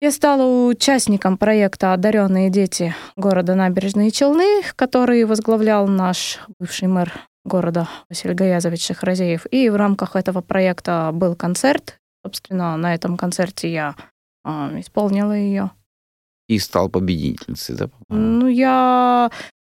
Я 0.00 0.12
стала 0.12 0.68
участником 0.68 1.36
проекта 1.36 1.92
«Одаренные 1.92 2.50
дети» 2.50 2.94
города 3.16 3.54
Набережные 3.54 4.10
Челны, 4.10 4.62
который 4.76 5.24
возглавлял 5.24 5.88
наш 5.88 6.38
бывший 6.60 6.88
мэр 6.88 7.12
города 7.44 7.88
Василий 8.08 8.34
Гаязович 8.34 8.86
Шахразеев. 8.86 9.46
И 9.50 9.68
в 9.68 9.76
рамках 9.76 10.14
этого 10.14 10.40
проекта 10.40 11.10
был 11.12 11.34
концерт 11.34 11.98
Собственно, 12.24 12.76
на 12.76 12.94
этом 12.94 13.16
концерте 13.16 13.72
я 13.72 13.94
а, 14.44 14.70
исполнила 14.78 15.32
ее. 15.32 15.70
И 16.48 16.58
стал 16.58 16.88
победительницей, 16.88 17.76
да? 17.76 17.88
Ну, 18.08 18.48
я 18.48 19.30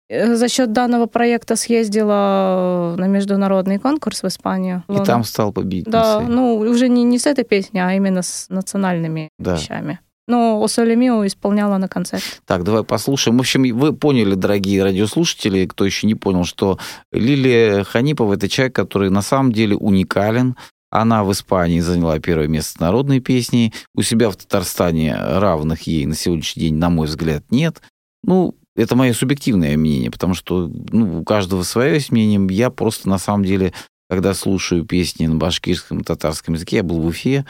э, 0.10 0.36
за 0.36 0.50
счет 0.50 0.72
данного 0.72 1.06
проекта 1.06 1.56
съездила 1.56 2.96
на 2.98 3.08
международный 3.08 3.80
конкурс 3.80 4.24
в 4.24 4.28
Испанию. 4.28 4.84
И 4.90 5.04
там 5.04 5.24
стал 5.24 5.54
победительницей. 5.54 5.92
Да, 5.92 6.20
ну, 6.20 6.58
уже 6.58 6.90
не, 6.90 7.04
не 7.04 7.20
с 7.20 7.28
этой 7.28 7.44
песней, 7.44 7.82
а 7.82 7.94
именно 7.94 8.22
с 8.22 8.50
национальными 8.50 9.30
да. 9.40 9.56
вещами. 9.56 10.00
Но 10.28 10.66
Мио 10.78 11.26
исполняла 11.28 11.78
на 11.78 11.88
концерте. 11.88 12.26
Так, 12.46 12.64
давай 12.64 12.84
послушаем. 12.84 13.38
В 13.38 13.42
общем, 13.42 13.64
вы 13.78 13.94
поняли, 13.94 14.36
дорогие 14.36 14.84
радиослушатели, 14.84 15.66
кто 15.66 15.86
еще 15.86 16.08
не 16.08 16.16
понял, 16.16 16.46
что 16.46 16.80
Лилия 17.12 17.84
Ханипова– 17.84 18.34
это 18.36 18.48
человек, 18.48 18.76
который 18.76 19.10
на 19.10 19.22
самом 19.22 19.52
деле 19.52 19.76
уникален, 19.76 20.56
она 20.94 21.24
в 21.24 21.32
Испании 21.32 21.80
заняла 21.80 22.20
первое 22.20 22.48
место 22.48 22.74
с 22.74 22.80
народной 22.80 23.20
песней. 23.20 23.74
У 23.96 24.04
себя 24.04 24.30
в 24.30 24.36
Татарстане 24.36 25.16
равных 25.16 25.82
ей 25.88 26.06
на 26.06 26.14
сегодняшний 26.14 26.64
день, 26.64 26.76
на 26.76 26.92
мой 26.92 27.08
взгляд, 27.08 27.44
нет. 27.50 27.82
Ну, 28.24 28.56
это 28.76 28.96
мое 28.96 29.14
субъективное 29.14 29.76
мнение, 29.76 30.12
потому 30.12 30.36
что 30.36 30.72
ну, 30.92 31.22
у 31.22 31.24
каждого 31.24 31.64
свое 31.64 32.00
мнение. 32.12 32.40
Я 32.52 32.70
просто 32.70 33.10
на 33.10 33.18
самом 33.18 33.44
деле, 33.44 33.74
когда 34.08 34.36
слушаю 34.36 34.86
песни 34.86 35.26
на 35.26 35.36
башкирском 35.36 36.04
татарском 36.04 36.54
языке, 36.54 36.78
я 36.78 36.84
был 36.84 37.02
в 37.02 37.08
Уфе, 37.08 37.46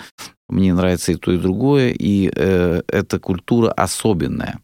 мне 0.54 0.74
нравится 0.74 1.12
и 1.12 1.16
то, 1.16 1.32
и 1.32 1.38
другое, 1.38 1.90
и 1.90 2.32
э, 2.34 2.82
эта 2.88 3.20
культура 3.20 3.72
особенная. 3.72 4.60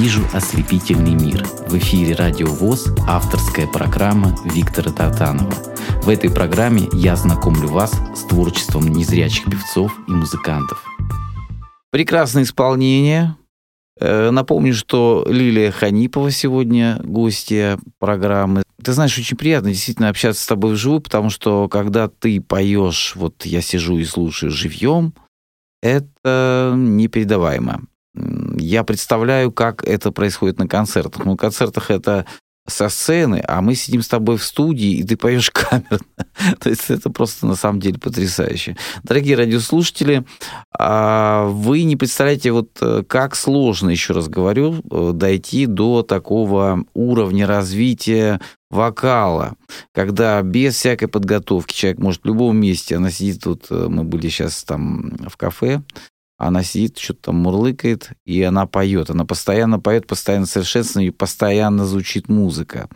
Вижу 0.00 0.22
ослепительный 0.32 1.14
мир». 1.14 1.44
В 1.68 1.76
эфире 1.76 2.14
«Радио 2.14 2.46
ВОЗ» 2.46 2.88
авторская 3.06 3.66
программа 3.66 4.34
Виктора 4.46 4.90
Татанова. 4.90 5.52
В 6.02 6.08
этой 6.08 6.30
программе 6.30 6.88
я 6.94 7.16
знакомлю 7.16 7.68
вас 7.68 7.92
с 8.16 8.22
творчеством 8.22 8.88
незрячих 8.88 9.44
певцов 9.44 9.92
и 10.08 10.12
музыкантов. 10.12 10.82
Прекрасное 11.90 12.44
исполнение. 12.44 13.36
Э, 14.00 14.30
напомню, 14.30 14.72
что 14.72 15.26
Лилия 15.28 15.70
Ханипова 15.70 16.30
сегодня 16.30 16.98
гостья 17.04 17.78
программы. 17.98 18.62
Ты 18.82 18.92
знаешь, 18.92 19.18
очень 19.18 19.36
приятно 19.36 19.68
действительно 19.68 20.08
общаться 20.08 20.42
с 20.42 20.46
тобой 20.46 20.72
вживую, 20.72 21.02
потому 21.02 21.28
что 21.28 21.68
когда 21.68 22.08
ты 22.08 22.40
поешь, 22.40 23.12
вот 23.16 23.44
я 23.44 23.60
сижу 23.60 23.98
и 23.98 24.04
слушаю 24.04 24.50
живьем, 24.50 25.12
это 25.82 26.72
непередаваемо. 26.74 27.82
Я 28.14 28.84
представляю, 28.84 29.52
как 29.52 29.84
это 29.84 30.10
происходит 30.12 30.58
на 30.58 30.66
концертах. 30.66 31.24
На 31.24 31.36
концертах 31.36 31.90
это 31.90 32.26
со 32.70 32.88
сцены, 32.88 33.42
а 33.46 33.60
мы 33.60 33.74
сидим 33.74 34.02
с 34.02 34.08
тобой 34.08 34.36
в 34.36 34.44
студии, 34.44 34.92
и 34.92 35.02
ты 35.02 35.16
поешь 35.16 35.50
камерно. 35.52 36.00
То 36.60 36.70
есть 36.70 36.90
это 36.90 37.10
просто 37.10 37.46
на 37.46 37.54
самом 37.54 37.80
деле 37.80 37.98
потрясающе. 37.98 38.76
Дорогие 39.02 39.36
радиослушатели, 39.36 40.24
а, 40.78 41.46
вы 41.46 41.82
не 41.82 41.96
представляете, 41.96 42.52
вот 42.52 42.70
э, 42.80 43.02
как 43.06 43.34
сложно, 43.34 43.90
еще 43.90 44.12
раз 44.12 44.28
говорю, 44.28 44.82
э, 44.90 45.10
дойти 45.14 45.66
до 45.66 46.02
такого 46.02 46.84
уровня 46.94 47.46
развития 47.46 48.40
вокала, 48.70 49.54
когда 49.92 50.40
без 50.42 50.76
всякой 50.76 51.08
подготовки 51.08 51.74
человек 51.74 51.98
может 51.98 52.22
в 52.22 52.26
любом 52.26 52.56
месте, 52.56 52.96
она 52.96 53.10
сидит 53.10 53.42
тут, 53.42 53.66
э, 53.70 53.86
мы 53.88 54.04
были 54.04 54.28
сейчас 54.28 54.62
там 54.62 55.16
в 55.26 55.36
кафе, 55.36 55.82
она 56.40 56.62
сидит, 56.62 56.96
что-то 56.96 57.24
там 57.24 57.36
мурлыкает, 57.36 58.12
и 58.24 58.42
она 58.42 58.66
поет. 58.66 59.10
Она 59.10 59.26
постоянно 59.26 59.78
поет, 59.78 60.06
постоянно 60.06 60.46
совершенствует, 60.46 61.08
и 61.08 61.14
постоянно 61.14 61.84
звучит 61.84 62.30
музыка. 62.30 62.88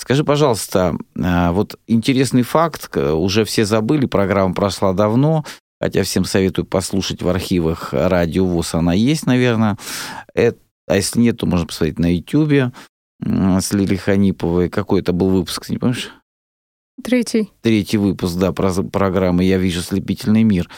Скажи, 0.00 0.22
пожалуйста, 0.22 0.96
а, 1.20 1.50
вот 1.50 1.76
интересный 1.88 2.42
факт, 2.42 2.96
уже 2.96 3.44
все 3.44 3.64
забыли, 3.64 4.06
программа 4.06 4.54
прошла 4.54 4.92
давно, 4.92 5.44
хотя 5.80 6.04
всем 6.04 6.24
советую 6.24 6.66
послушать 6.66 7.20
в 7.20 7.28
архивах 7.28 7.92
радио 7.92 8.46
ВОЗ, 8.46 8.74
она 8.74 8.92
есть, 8.92 9.26
наверное. 9.26 9.76
Это, 10.32 10.58
а 10.86 10.94
если 10.94 11.18
нет, 11.18 11.38
то 11.38 11.46
можно 11.46 11.66
посмотреть 11.66 11.98
на 11.98 12.14
YouTube 12.14 12.72
с 13.20 13.72
Лили 13.72 13.96
Ханиповой. 13.96 14.70
Какой 14.70 15.00
это 15.00 15.12
был 15.12 15.30
выпуск, 15.30 15.68
не 15.68 15.78
помнишь? 15.78 16.12
Третий. 17.02 17.50
Третий 17.60 17.96
выпуск, 17.96 18.36
да, 18.38 18.52
программы 18.52 19.42
«Я 19.42 19.58
вижу 19.58 19.82
слепительный 19.82 20.44
мир» 20.44 20.70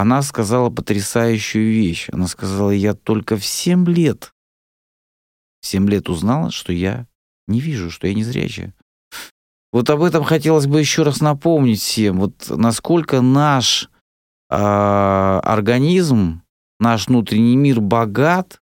она 0.00 0.22
сказала 0.22 0.70
потрясающую 0.70 1.70
вещь. 1.70 2.08
Она 2.10 2.26
сказала, 2.26 2.70
я 2.70 2.94
только 2.94 3.36
в 3.36 3.44
7 3.44 3.86
лет, 3.86 4.32
в 5.60 5.66
7 5.66 5.86
лет 5.86 6.08
узнала, 6.08 6.50
что 6.50 6.72
я 6.72 7.06
не 7.46 7.60
вижу, 7.60 7.90
что 7.90 8.06
я 8.06 8.14
не 8.14 8.24
зрячая. 8.24 8.74
Вот 9.70 9.90
об 9.90 10.02
этом 10.02 10.24
хотелось 10.24 10.66
бы 10.66 10.80
еще 10.80 11.02
раз 11.02 11.20
напомнить 11.20 11.80
всем. 11.80 12.20
Вот 12.20 12.46
насколько 12.48 13.20
наш 13.20 13.90
э, 14.48 14.54
организм, 14.56 16.42
наш 16.80 17.08
внутренний 17.08 17.56
мир 17.56 17.82
богат, 17.82 18.62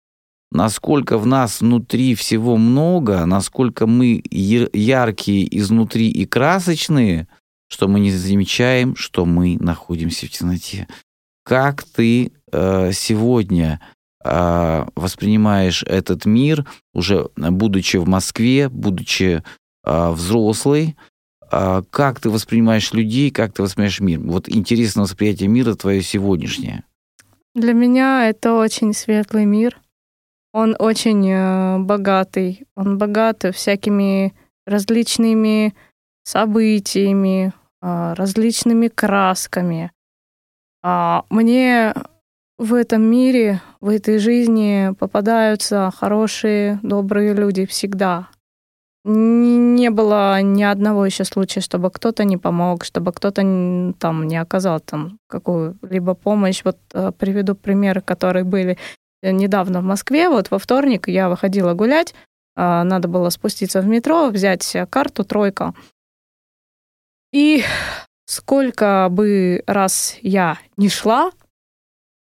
насколько 0.52 1.20
в 1.20 1.28
нас 1.28 1.62
внутри 1.62 2.16
всего 2.16 2.58
много, 2.58 3.28
насколько 3.28 3.86
мы 3.86 4.24
яркие 4.32 5.58
изнутри 5.60 6.10
и 6.10 6.26
красочные, 6.26 7.28
что 7.68 7.88
мы 7.88 8.00
не 8.00 8.12
замечаем, 8.12 8.96
что 8.96 9.26
мы 9.26 9.58
находимся 9.60 10.26
в 10.26 10.32
темноте. 10.32 10.88
Как 11.52 11.84
ты 11.84 12.32
э, 12.54 12.92
сегодня 12.94 13.82
э, 14.24 14.86
воспринимаешь 14.96 15.84
этот 15.84 16.26
мир, 16.26 16.66
уже 16.94 17.28
будучи 17.36 17.98
в 17.98 18.08
Москве, 18.08 18.70
будучи 18.70 19.44
э, 19.86 20.10
взрослый, 20.12 20.96
э, 21.52 21.82
как 21.90 22.22
ты 22.22 22.30
воспринимаешь 22.30 22.94
людей, 22.94 23.32
как 23.32 23.52
ты 23.52 23.64
воспринимаешь 23.64 24.00
мир? 24.00 24.22
Вот 24.22 24.48
интересно 24.48 25.02
восприятие 25.02 25.50
мира 25.50 25.76
твое 25.76 26.02
сегодняшнее. 26.02 26.86
Для 27.54 27.74
меня 27.74 28.30
это 28.30 28.54
очень 28.54 28.94
светлый 28.94 29.44
мир. 29.44 29.78
Он 30.54 30.78
очень 30.80 31.30
э, 31.30 31.80
богатый. 31.80 32.66
Он 32.78 32.98
богат 32.98 33.44
всякими 33.54 34.34
различными 34.66 35.76
событиями, 36.24 37.52
различными 37.82 38.88
красками. 38.88 39.92
А, 40.84 41.26
мне 41.30 41.94
в 42.58 42.74
этом 42.74 43.02
мире, 43.04 43.62
в 43.80 43.89
этой 43.89 44.20
жизни 44.20 44.94
попадаются 45.00 45.91
хорошие, 45.96 46.80
добрые 46.84 47.34
люди 47.34 47.65
всегда. 47.65 48.30
Не 49.04 49.89
было 49.89 50.41
ни 50.44 50.62
одного 50.62 51.06
еще 51.06 51.24
случая, 51.24 51.62
чтобы 51.62 51.89
кто-то 51.89 52.24
не 52.24 52.38
помог, 52.38 52.84
чтобы 52.84 53.12
кто-то 53.13 53.41
там 53.98 54.28
не 54.28 54.38
оказал 54.38 54.80
там 54.80 55.17
какую-либо 55.28 56.13
помощь. 56.13 56.62
Вот 56.63 56.78
э, 56.94 57.12
приведу 57.17 57.56
примеры, 57.56 58.02
которые 58.02 58.44
были 58.44 58.78
недавно 59.24 59.82
в 59.82 59.84
Москве. 59.84 60.30
Вот 60.30 60.52
во 60.52 60.60
вторник 60.60 61.08
я 61.08 61.30
выходила 61.30 61.74
гулять, 61.74 62.13
а, 62.56 62.84
надо 62.84 63.08
было 63.08 63.30
спуститься 63.30 63.82
в 63.82 63.88
метро, 63.88 64.30
взять 64.30 64.76
карту 64.89 65.24
«Тройка». 65.24 65.74
И 67.34 67.63
сколько 68.32 69.10
бы 69.12 69.62
раз 69.67 70.17
я 70.22 70.58
не 70.78 70.88
шла, 70.88 71.32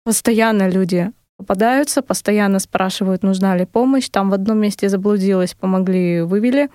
постоянно 0.05 0.69
люди 0.69 1.11
попадаются, 1.35 2.01
постоянно 2.01 2.59
спрашивают, 2.59 3.23
нужна 3.23 3.57
ли 3.57 3.65
помощь. 3.65 4.07
Там 4.09 4.29
в 4.29 4.33
одном 4.33 4.59
месте 4.59 4.87
заблудилась, 4.87 5.53
помогли, 5.53 6.21
вывели. 6.21 6.69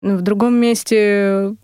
В 0.00 0.22
другом 0.22 0.54
месте 0.54 1.54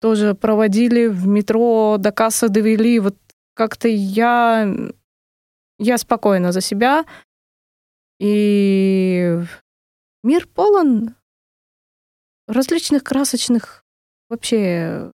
тоже 0.00 0.34
проводили, 0.34 1.06
в 1.06 1.28
метро 1.28 1.96
до 1.98 2.10
кассы 2.10 2.48
довели. 2.48 2.98
Вот 2.98 3.16
как-то 3.54 3.86
я, 3.86 4.68
я 5.78 5.96
спокойна 5.96 6.50
за 6.50 6.60
себя. 6.60 7.04
И 8.18 9.38
мир 10.24 10.48
полон 10.48 11.14
различных 12.48 13.04
красочных 13.04 13.84
вообще 14.28 15.12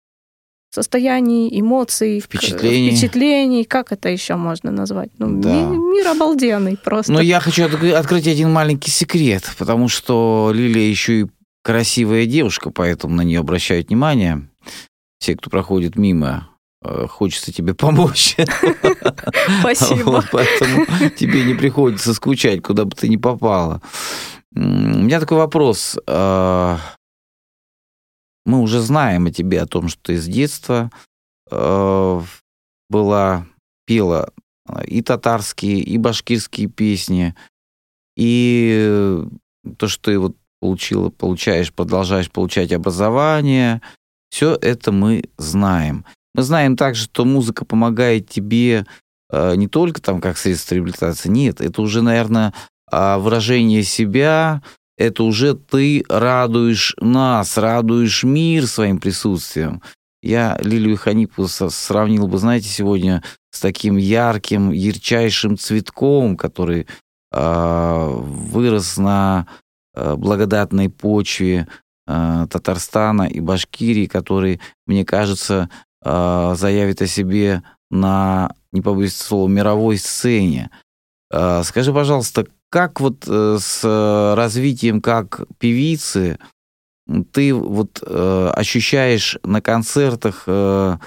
состояний, 0.76 1.50
эмоций, 1.60 2.20
впечатлений. 2.20 2.92
впечатлений. 2.92 3.64
Как 3.64 3.92
это 3.92 4.10
еще 4.10 4.36
можно 4.36 4.72
назвать? 4.72 5.10
Ну, 5.18 5.42
да. 5.42 5.50
мир, 5.50 5.70
мир 5.70 6.08
обалденный 6.10 6.78
просто. 6.78 7.14
Но 7.14 7.22
я 7.22 7.40
хочу 7.40 7.64
открыть 7.66 8.28
один 8.28 8.52
маленький 8.52 8.92
секрет, 8.92 9.50
потому 9.58 9.88
что 9.88 10.52
Лилия 10.54 10.90
еще 10.90 11.22
и 11.22 11.26
красивая 11.64 12.26
девушка, 12.26 12.72
поэтому 12.72 13.16
на 13.16 13.22
нее 13.22 13.40
обращают 13.40 13.88
внимание. 13.88 14.50
Все, 15.20 15.36
кто 15.36 15.50
проходит 15.50 15.96
мимо, 15.96 16.50
э, 16.84 17.08
хочется 17.10 17.54
тебе 17.54 17.74
помочь. 17.74 18.36
Спасибо. 19.62 20.24
поэтому 20.30 20.86
тебе 21.18 21.44
не 21.44 21.54
приходится 21.54 22.14
скучать, 22.14 22.62
куда 22.62 22.84
бы 22.84 22.92
ты 22.92 23.08
ни 23.08 23.16
попала. 23.16 23.82
У 24.54 24.60
меня 24.60 25.22
такой 25.22 25.38
вопрос. 25.38 25.98
Мы 28.46 28.62
уже 28.62 28.80
знаем 28.80 29.26
о 29.26 29.32
тебе, 29.32 29.62
о 29.62 29.68
том, 29.68 29.88
что 29.88 30.02
ты 30.04 30.18
с 30.18 30.26
детства 30.26 30.92
э, 31.50 32.22
была, 32.90 33.48
пела 33.86 34.32
э, 34.68 34.86
и 34.86 35.02
татарские, 35.02 35.80
и 35.80 35.98
башкирские 35.98 36.68
песни, 36.68 37.36
и 38.16 39.24
то, 39.78 39.88
что 39.88 40.12
ты 40.12 40.20
вот 40.20 40.36
получила, 40.60 41.10
получаешь, 41.10 41.74
продолжаешь 41.74 42.32
получать 42.32 42.72
образование, 42.72 43.82
все 44.30 44.58
это 44.62 44.92
мы 44.92 45.24
знаем. 45.38 46.06
Мы 46.34 46.44
знаем 46.44 46.76
также, 46.76 47.06
что 47.06 47.26
музыка 47.26 47.66
помогает 47.66 48.30
тебе 48.30 48.86
э, 49.32 49.56
не 49.56 49.68
только 49.68 50.02
там 50.02 50.22
как 50.22 50.38
средство 50.38 50.76
реабилитации, 50.76 51.30
нет, 51.30 51.62
это 51.62 51.82
уже, 51.82 52.02
наверное, 52.02 52.54
а, 52.92 53.18
выражение 53.18 53.84
себя, 53.84 54.62
это 54.98 55.24
уже 55.24 55.56
ты 55.56 56.04
радуешь 56.08 56.96
нас, 57.00 57.58
радуешь 57.58 58.24
мир 58.24 58.68
своим 58.68 59.00
присутствием. 59.00 59.82
Я 60.22 60.58
Лилию 60.62 60.98
Ханипу 60.98 61.48
сравнил 61.48 62.28
бы, 62.28 62.38
знаете, 62.38 62.68
сегодня 62.68 63.24
с 63.52 63.60
таким 63.60 63.98
ярким, 63.98 64.72
ярчайшим 64.72 65.58
цветком, 65.58 66.36
который 66.36 66.88
э, 67.32 68.10
вырос 68.18 68.98
на 68.98 69.48
э, 69.94 70.16
благодатной 70.16 70.90
почве 70.90 71.68
э, 72.08 72.48
Татарстана 72.50 73.24
и 73.24 73.40
Башкирии, 73.40 74.08
который, 74.08 74.60
мне 74.88 75.06
кажется, 75.06 75.70
э, 76.04 76.56
заявит 76.58 77.02
о 77.02 77.08
себе 77.08 77.62
на, 77.92 78.52
не 78.72 78.82
побоюсь 78.82 79.16
слова, 79.16 79.48
мировой 79.48 79.98
сцене. 79.98 80.72
Скажи, 81.32 81.92
пожалуйста, 81.92 82.46
как 82.70 83.00
вот 83.00 83.26
э, 83.28 83.58
с 83.60 84.36
развитием 84.36 85.02
как 85.02 85.42
певицы 85.58 86.38
ты 87.32 87.54
вот 87.54 88.02
э, 88.06 88.52
ощущаешь 88.56 89.38
на 89.44 89.62
концертах, 89.62 90.44
э, 90.48 90.98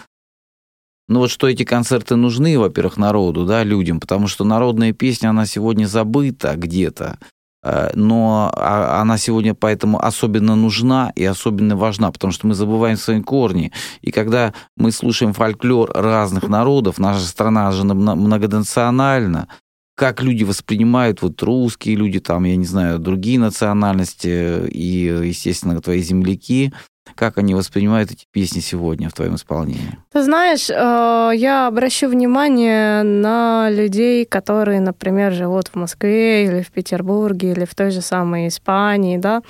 ну 1.09 1.19
вот 1.19 1.31
что 1.31 1.49
эти 1.49 1.65
концерты 1.65 2.17
нужны, 2.17 2.59
во-первых, 2.59 2.97
народу, 2.97 3.45
да, 3.45 3.65
людям, 3.65 3.99
потому 3.99 4.29
что 4.29 4.45
народная 4.45 4.93
песня, 4.93 5.31
она 5.31 5.47
сегодня 5.47 5.87
забыта 5.87 6.55
где-то. 6.57 7.19
Э, 7.65 7.91
но 7.95 8.53
а, 8.55 9.01
она 9.01 9.19
сегодня 9.19 9.55
поэтому 9.55 10.03
особенно 10.03 10.55
нужна 10.55 11.13
и 11.17 11.25
особенно 11.25 11.77
важна, 11.77 12.13
потому 12.13 12.33
что 12.33 12.47
мы 12.47 12.55
забываем 12.55 12.97
свои 12.97 13.21
корни. 13.21 13.73
И 14.01 14.13
когда 14.13 14.55
мы 14.77 14.93
слушаем 14.93 15.33
фольклор 15.33 15.91
разных 15.93 16.49
народов, 16.49 16.99
наша 16.99 17.27
страна 17.27 17.73
же 17.73 17.83
многонациональна, 17.85 19.49
как 19.99 20.23
люди 20.23 20.45
воспринимают, 20.45 21.23
вот 21.23 21.43
русские 21.43 21.97
люди, 21.97 22.21
там, 22.21 22.45
я 22.45 22.55
не 22.55 22.65
знаю, 22.65 23.01
другие 23.01 23.41
национальности 23.41 24.65
и, 24.69 25.07
естественно, 25.25 25.81
твои 25.81 26.01
земляки, 26.03 26.73
как 27.17 27.37
они 27.37 27.55
воспринимают 27.55 28.13
эти 28.13 28.25
песни 28.31 28.61
сегодня 28.61 29.09
в 29.09 29.13
твоем 29.13 29.35
исполнении? 29.35 29.99
Ты 30.13 30.23
знаешь, 30.23 30.71
э, 30.71 31.33
я 31.35 31.67
обращу 31.67 32.09
внимание 32.09 33.03
на 33.03 33.71
людей, 33.71 34.25
которые, 34.25 34.81
например, 34.81 35.33
живут 35.33 35.67
в 35.67 35.75
Москве 35.75 36.45
или 36.45 36.63
в 36.63 36.71
Петербурге 36.71 37.51
или 37.51 37.65
в 37.65 37.75
той 37.75 37.91
же 37.91 38.01
самой 38.01 38.47
Испании, 38.47 39.19
да. 39.19 39.43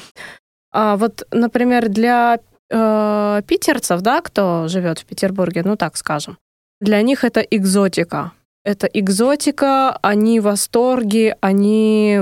А 0.72 0.96
вот, 0.96 1.26
например, 1.30 1.90
для 1.90 2.38
э, 2.70 3.42
питерцев, 3.46 4.00
да, 4.00 4.22
кто 4.22 4.66
живет 4.68 5.00
в 5.00 5.04
Петербурге, 5.04 5.62
ну 5.62 5.76
так 5.76 5.98
скажем, 5.98 6.38
для 6.80 7.02
них 7.02 7.22
это 7.22 7.40
экзотика. 7.40 8.32
Это 8.68 8.87
экзотика, 8.87 9.96
они 10.02 10.40
в 10.40 10.42
восторге, 10.42 11.38
они 11.40 12.20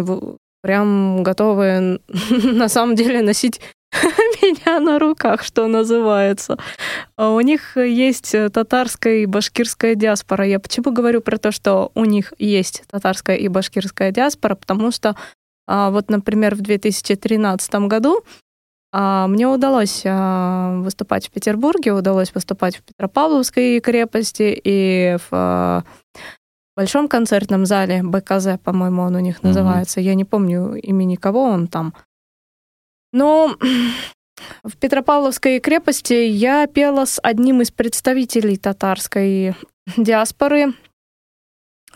прям 0.62 1.24
готовы 1.24 2.00
на 2.30 2.68
самом 2.68 2.94
деле 2.94 3.20
носить 3.20 3.61
меня 4.40 4.78
на 4.78 5.00
руках, 5.00 5.42
что 5.42 5.66
называется. 5.66 6.56
А 7.16 7.30
у 7.30 7.40
них 7.40 7.76
есть 7.76 8.30
татарская 8.52 9.16
и 9.16 9.26
башкирская 9.26 9.96
диаспора. 9.96 10.46
Я 10.46 10.61
почему 10.61 10.92
говорю 10.92 11.20
про 11.20 11.37
то, 11.38 11.50
что 11.50 11.90
у 11.96 12.04
них 12.04 12.32
есть 12.38 12.85
татарская 12.88 13.35
и 13.35 13.48
башкирская 13.48 14.12
диаспора? 14.12 14.54
Потому 14.54 14.92
что 14.92 15.16
а, 15.66 15.90
вот, 15.90 16.11
например, 16.11 16.54
в 16.54 16.61
2013 16.61 17.74
году 17.88 18.22
а, 18.92 19.26
мне 19.26 19.48
удалось 19.48 20.04
выступать 20.04 21.26
в 21.26 21.32
Петербурге, 21.32 21.92
удалось 21.92 22.32
выступать 22.32 22.76
в 22.76 22.82
Петропавловской 22.85 23.80
крепости 23.80 24.61
и 24.62 25.16
в 25.28 25.85
большом 26.76 27.08
концертном 27.08 27.66
зале 27.66 28.02
БКЗ, 28.02 28.58
по-моему, 28.62 29.02
он 29.02 29.16
у 29.16 29.20
них 29.20 29.42
называется. 29.42 30.00
Mm-hmm. 30.00 30.04
Я 30.04 30.14
не 30.14 30.24
помню 30.24 30.74
имени 30.74 31.16
кого 31.16 31.44
он 31.44 31.68
там. 31.68 31.94
Но 33.12 33.56
в 34.62 34.76
Петропавловской 34.76 35.58
крепости 35.60 36.12
я 36.12 36.66
пела 36.66 37.06
с 37.06 37.18
одним 37.22 37.62
из 37.62 37.70
представителей 37.70 38.58
татарской 38.58 39.54
диаспоры. 39.96 40.74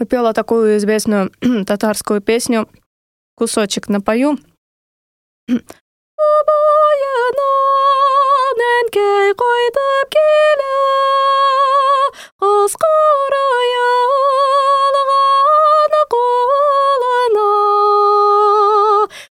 Пела 0.09 0.33
такую 0.33 0.79
известную 0.79 1.31
татарскую 1.67 2.23
песню 2.23 2.69
«Кусочек 3.37 3.89
напою». 3.89 4.39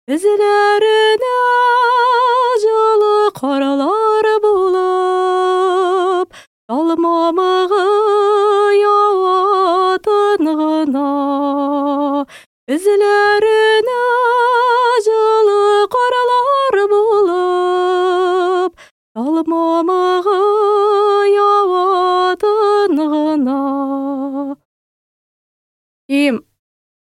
Izlarına 0.05 1.37
жылы 2.61 3.31
қаралар 3.33 4.27
болып 4.43 6.35
Талмамағы 6.69 7.79
яуатын 8.81 10.51
ғына 10.61 11.07
Ізлеріне 12.77 14.05
жылы 15.09 15.65
қаралар 15.97 16.79
болып 16.93 18.87
Талмамағы 19.17 20.44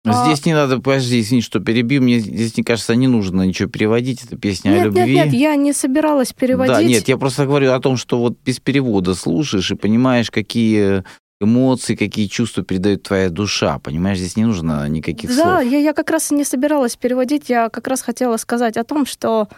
а... 0.05 0.27
Здесь 0.27 0.45
не 0.47 0.55
надо, 0.55 0.81
подожди, 0.81 1.21
извини, 1.21 1.43
что 1.43 1.61
перебью. 1.61 2.03
Мне 2.03 2.19
здесь, 2.19 2.57
мне 2.57 2.65
кажется, 2.65 2.95
не 2.95 3.07
нужно 3.07 3.43
ничего 3.43 3.69
переводить. 3.69 4.25
Это 4.25 4.37
песня 4.37 4.71
нет, 4.71 4.81
о 4.81 4.85
любви. 4.87 5.15
Нет, 5.15 5.27
нет, 5.27 5.35
я 5.35 5.57
не 5.57 5.73
собиралась 5.73 6.33
переводить. 6.33 6.75
Да, 6.75 6.83
нет, 6.83 7.09
я 7.09 7.17
просто 7.17 7.47
говорю 7.47 7.73
о 7.73 7.81
том, 7.81 7.97
что 7.97 8.19
вот 8.19 8.37
без 8.45 8.59
перевода 8.59 9.15
слушаешь 9.15 9.71
и 9.71 9.77
понимаешь, 9.77 10.31
какие 10.31 11.05
эмоции, 11.41 11.95
какие 11.95 12.27
чувства 12.27 12.65
передает 12.65 13.03
твоя 13.03 13.29
душа. 13.31 13.79
Понимаешь, 13.79 14.19
здесь 14.19 14.37
не 14.37 14.45
нужно 14.45 14.88
никаких 14.88 15.31
да, 15.31 15.37
слов. 15.37 15.47
Да, 15.47 15.61
я, 15.61 15.79
я 15.79 15.93
как 15.93 16.11
раз 16.11 16.31
и 16.33 16.35
не 16.35 16.45
собиралась 16.45 16.97
переводить. 16.97 17.49
Я 17.49 17.69
как 17.69 17.87
раз 17.87 18.03
хотела 18.03 18.37
сказать 18.38 18.77
о 18.77 18.85
том, 18.85 19.07
что 19.07 19.49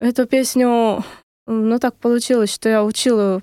эту 0.00 0.26
песню, 0.26 1.04
ну 1.46 1.78
так 1.78 1.96
получилось, 1.96 2.52
что 2.52 2.68
я 2.68 2.84
учила 2.84 3.42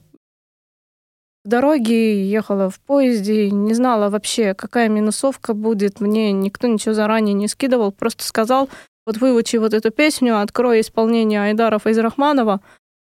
дороге, 1.48 2.30
ехала 2.30 2.70
в 2.70 2.80
поезде, 2.80 3.50
не 3.50 3.74
знала 3.74 4.10
вообще, 4.10 4.54
какая 4.54 4.90
минусовка 4.90 5.54
будет. 5.54 6.00
Мне 6.00 6.32
никто 6.32 6.68
ничего 6.68 6.94
заранее 6.94 7.34
не 7.34 7.48
скидывал, 7.48 7.92
просто 7.92 8.24
сказал, 8.24 8.70
вот 9.06 9.18
выучи 9.18 9.58
вот 9.58 9.74
эту 9.74 9.92
песню, 9.92 10.42
открой 10.42 10.82
исполнение 10.82 11.42
Айдаров 11.42 11.88
из 11.88 11.98
Рахманова. 11.98 12.62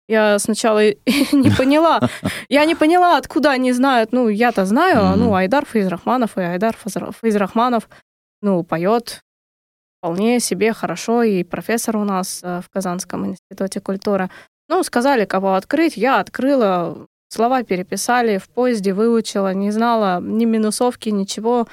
Я 0.07 0.39
сначала 0.39 0.83
не 1.31 1.55
поняла. 1.55 2.01
Я 2.49 2.65
не 2.65 2.75
поняла, 2.75 3.17
откуда 3.17 3.51
они 3.51 3.71
знают. 3.71 4.11
Ну, 4.11 4.27
я-то 4.27 4.65
знаю, 4.65 4.97
mm-hmm. 4.97 5.15
ну, 5.15 5.35
Айдар 5.35 5.65
Фейзрахманов 5.65 6.37
и 6.37 6.41
Айдар 6.41 6.75
Фейзрахманов, 7.21 7.89
ну, 8.41 8.63
поет 8.63 9.21
вполне 10.01 10.39
себе 10.39 10.73
хорошо, 10.73 11.21
и 11.21 11.43
профессор 11.43 11.95
у 11.97 12.03
нас 12.03 12.41
э, 12.43 12.61
в 12.61 12.69
Казанском 12.71 13.27
институте 13.27 13.79
культуры. 13.79 14.31
Ну, 14.67 14.81
сказали, 14.83 15.25
кого 15.25 15.53
открыть, 15.53 15.95
я 15.95 16.19
открыла, 16.19 17.05
Слова 17.33 17.63
переписали, 17.63 18.37
в 18.37 18.49
поезде 18.49 18.93
выучила, 18.93 19.53
не 19.53 19.71
знала 19.71 20.19
ни 20.19 20.43
минусовки, 20.43 21.07
ничего. 21.07 21.65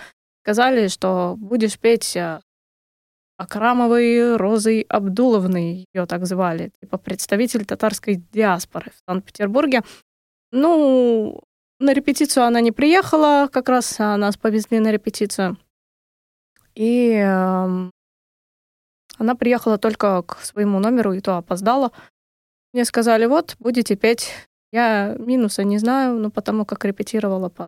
Сказали, 0.44 0.86
что 0.86 1.34
будешь 1.36 1.80
петь 1.80 2.14
э, 2.14 2.40
Акрамовой 3.38 4.36
Розой 4.36 4.82
Абдуловной, 4.82 5.84
ее 5.92 6.06
так 6.06 6.26
звали, 6.26 6.70
типа 6.80 6.96
представитель 6.96 7.64
татарской 7.64 8.22
диаспоры 8.32 8.92
в 8.92 9.10
Санкт-Петербурге. 9.10 9.82
Ну, 10.52 11.42
на 11.80 11.92
репетицию 11.92 12.44
она 12.44 12.60
не 12.60 12.70
приехала, 12.70 13.48
как 13.52 13.68
раз 13.68 13.98
нас 13.98 14.36
повезли 14.36 14.78
на 14.78 14.92
репетицию. 14.92 15.56
И 16.76 17.14
э, 17.14 17.90
она 19.16 19.34
приехала 19.34 19.76
только 19.76 20.22
к 20.22 20.38
своему 20.38 20.78
номеру, 20.78 21.14
и 21.14 21.20
то 21.20 21.36
опоздала. 21.36 21.90
Мне 22.72 22.84
сказали, 22.84 23.26
вот, 23.26 23.56
будете 23.58 23.96
петь 23.96 24.47
я 24.72 25.16
минуса 25.18 25.64
не 25.64 25.78
знаю, 25.78 26.18
но 26.18 26.30
потому 26.30 26.64
как 26.64 26.84
репетировала 26.84 27.48
по 27.48 27.66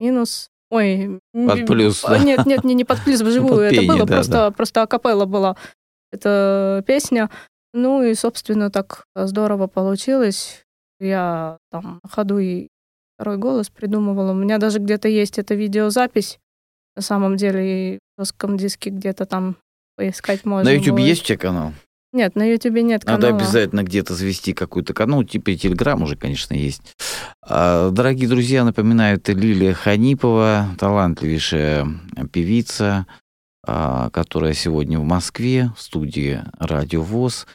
минус. 0.00 0.48
Ой, 0.70 1.20
под 1.32 1.66
плюс. 1.66 2.02
Да. 2.02 2.18
Нет, 2.18 2.46
нет, 2.46 2.64
не, 2.64 2.74
не 2.74 2.84
под 2.84 3.02
плюс 3.04 3.20
вживую. 3.20 3.68
Под 3.68 3.78
это 3.78 3.86
было 3.86 4.06
да, 4.06 4.14
просто, 4.14 4.32
да. 4.32 4.50
просто 4.50 4.82
акапелла 4.82 5.26
была 5.26 5.56
эта 6.10 6.82
песня. 6.86 7.30
Ну 7.74 8.02
и, 8.02 8.14
собственно, 8.14 8.70
так 8.70 9.04
здорово 9.14 9.66
получилось. 9.66 10.64
Я 10.98 11.58
там 11.70 12.00
на 12.02 12.08
ходу 12.08 12.38
и 12.38 12.68
второй 13.16 13.36
голос 13.36 13.68
придумывала. 13.70 14.32
У 14.32 14.34
меня 14.34 14.58
даже 14.58 14.78
где-то 14.78 15.08
есть 15.08 15.38
эта 15.38 15.54
видеозапись. 15.54 16.38
На 16.96 17.02
самом 17.02 17.36
деле, 17.36 17.94
и 17.94 17.98
в 18.16 18.22
жестком 18.22 18.56
диске 18.56 18.90
где-то 18.90 19.24
там 19.24 19.56
поискать 19.96 20.44
можно. 20.44 20.70
На 20.70 20.74
YouTube 20.74 20.98
есть 20.98 21.22
у 21.22 21.24
тебя 21.26 21.38
канал? 21.38 21.72
Нет, 22.12 22.36
на 22.36 22.44
Ютубе 22.44 22.82
нет 22.82 23.04
канала. 23.04 23.20
Надо 23.22 23.36
обязательно 23.36 23.82
где-то 23.84 24.14
завести 24.14 24.52
какой-то 24.52 24.92
канал. 24.92 25.20
Ну, 25.20 25.24
типа 25.24 25.54
Телеграм 25.54 26.02
уже, 26.02 26.14
конечно, 26.16 26.52
есть. 26.52 26.94
А, 27.40 27.90
дорогие 27.90 28.28
друзья, 28.28 28.64
напоминаю, 28.64 29.16
это 29.16 29.32
Лилия 29.32 29.72
Ханипова, 29.72 30.68
талантливейшая 30.78 31.88
певица, 32.30 33.06
а, 33.66 34.10
которая 34.10 34.52
сегодня 34.52 34.98
в 34.98 35.04
Москве, 35.04 35.72
в 35.74 35.80
студии 35.80 36.42
Радио 36.58 37.00
ВОЗ. 37.02 37.46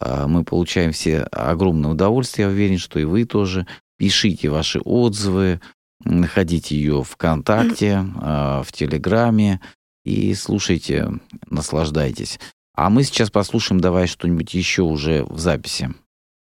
А, 0.00 0.26
мы 0.26 0.42
получаем 0.42 0.92
все 0.92 1.20
огромное 1.24 1.90
удовольствие, 1.90 2.46
я 2.46 2.50
уверен, 2.52 2.78
что 2.78 2.98
и 2.98 3.04
вы 3.04 3.26
тоже. 3.26 3.66
Пишите 3.98 4.48
ваши 4.48 4.80
отзывы, 4.80 5.60
находите 6.04 6.76
ее 6.76 7.04
ВКонтакте, 7.04 7.98
в 8.14 8.66
Телеграме 8.72 9.60
и 10.04 10.32
слушайте, 10.34 11.10
наслаждайтесь. 11.50 12.38
А 12.80 12.90
мы 12.90 13.02
сейчас 13.02 13.28
послушаем 13.28 13.80
давай 13.80 14.06
что-нибудь 14.06 14.54
еще 14.54 14.82
уже 14.82 15.24
в 15.24 15.40
записи. 15.40 15.88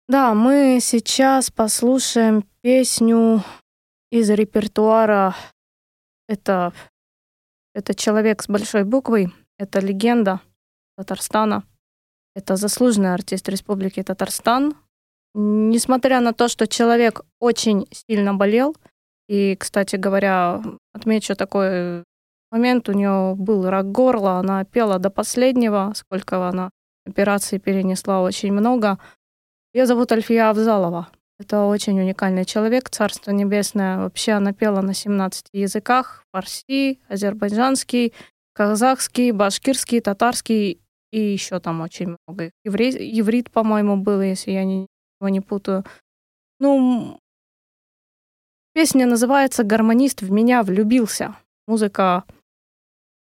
Да, 0.08 0.34
мы 0.34 0.80
сейчас 0.82 1.52
послушаем 1.52 2.44
песню 2.62 3.44
из 4.12 4.32
репертуара. 4.32 5.36
Это, 6.28 6.74
это 7.76 7.94
человек 7.94 8.42
с 8.42 8.48
большой 8.48 8.84
буквой, 8.84 9.32
это 9.60 9.80
легенда 9.80 10.42
Татарстана, 10.98 11.66
это 12.36 12.56
заслуженный 12.56 13.14
артист 13.14 13.48
Республики 13.48 14.02
Татарстан. 14.02 14.74
Несмотря 15.36 16.20
на 16.20 16.34
то, 16.34 16.48
что 16.48 16.66
человек 16.66 17.22
очень 17.40 17.88
сильно 17.92 18.34
болел, 18.34 18.76
и, 19.30 19.56
кстати 19.56 19.98
говоря, 19.98 20.64
отмечу 20.94 21.36
такой 21.36 22.04
момент 22.54 22.88
у 22.88 22.94
нее 22.94 23.36
был 23.36 23.68
рак 23.70 23.92
горла, 23.92 24.34
она 24.34 24.64
пела 24.64 25.00
до 25.00 25.10
последнего, 25.10 25.92
сколько 25.96 26.48
она 26.48 26.70
операций 27.06 27.60
перенесла, 27.60 28.22
очень 28.22 28.54
много. 28.54 29.00
Ее 29.74 29.86
зовут 29.88 30.12
Альфия 30.12 30.50
Авзалова. 30.50 31.10
Это 31.40 31.64
очень 31.64 32.00
уникальный 32.00 32.46
человек, 32.46 32.90
Царство 32.90 33.32
Небесное. 33.32 33.98
Вообще 33.98 34.34
она 34.34 34.54
пела 34.54 34.82
на 34.82 34.94
17 34.94 35.48
языках. 35.52 36.24
Фарси, 36.32 37.00
азербайджанский, 37.10 38.14
казахский, 38.54 39.32
башкирский, 39.32 40.00
татарский 40.00 40.80
и 41.12 41.20
еще 41.20 41.60
там 41.60 41.82
очень 41.82 42.16
много. 42.28 42.52
Еврей, 42.64 42.92
еврит, 42.92 43.52
по-моему, 43.52 43.98
был, 43.98 44.22
если 44.22 44.52
я 44.52 44.64
не, 44.64 44.88
его 45.20 45.30
не 45.30 45.42
путаю. 45.42 45.84
Ну, 46.60 47.20
песня 48.74 49.08
называется 49.08 49.64
«Гармонист 49.64 50.22
в 50.22 50.32
меня 50.32 50.62
влюбился». 50.62 51.36
Музыка 51.68 52.26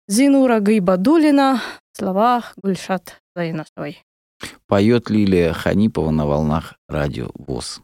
Зинура 0.10 0.62
Гайбадулина, 0.62 1.62
слова 1.92 2.42
Гульшат 2.64 3.22
Зайнасовой. 3.36 4.06
Поет 4.66 5.10
Лилия 5.10 5.52
Ханипова 5.52 6.12
на 6.12 6.26
волнах 6.26 6.76
радио 6.88 7.28
ВОЗ. 7.36 7.82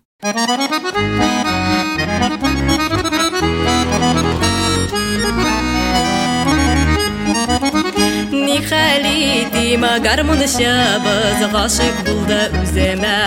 Нихали 8.32 9.44
дима 9.52 10.00
гармон 10.00 10.40
шабыз 10.48 11.44
ғашық 11.52 11.96
булды 12.08 12.40
үземә 12.62 13.20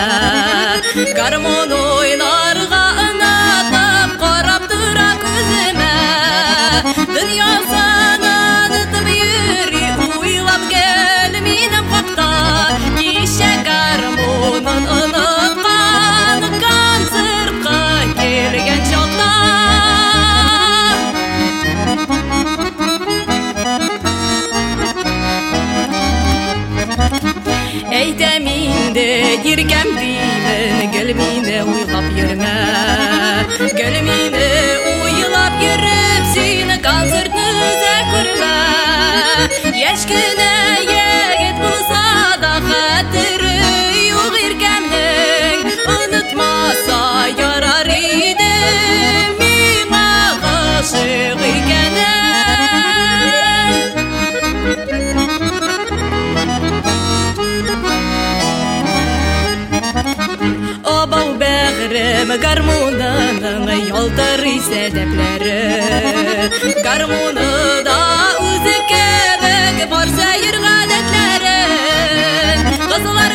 Гармон 1.18 1.68
ойнарға 1.76 2.84
ынатып 3.10 4.16
қарап 4.24 4.64
тұра 4.72 5.10
көземә 5.20 5.92
Дүния 7.12 7.85
كام 29.62 29.98
ديما 29.98 30.80
قلبي 31.00 31.40
ناوي 31.40 31.84
бәгърем 62.25 62.31
гармунының 62.41 63.67
ялтырый 63.89 64.57
сәдәпләре 64.65 65.57
Гармуны 66.85 67.49
да 67.85 67.97
үзе 68.41 68.73
кебек 68.89 69.77
бар 69.91 70.09
сәер 70.17 70.57
гадәтләрен 70.65 72.59
Кызлар 72.87 73.33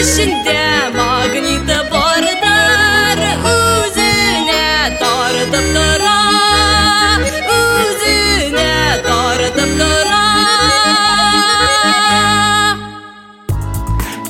Эчендә 0.00 0.94
магниты 0.94 1.74
бардар 1.92 3.18
үзенә 3.44 4.96
тартып 4.96 5.66
тора 5.74 6.20
Үзенә 7.56 9.02
тартып 9.04 9.74
тора 9.76 10.22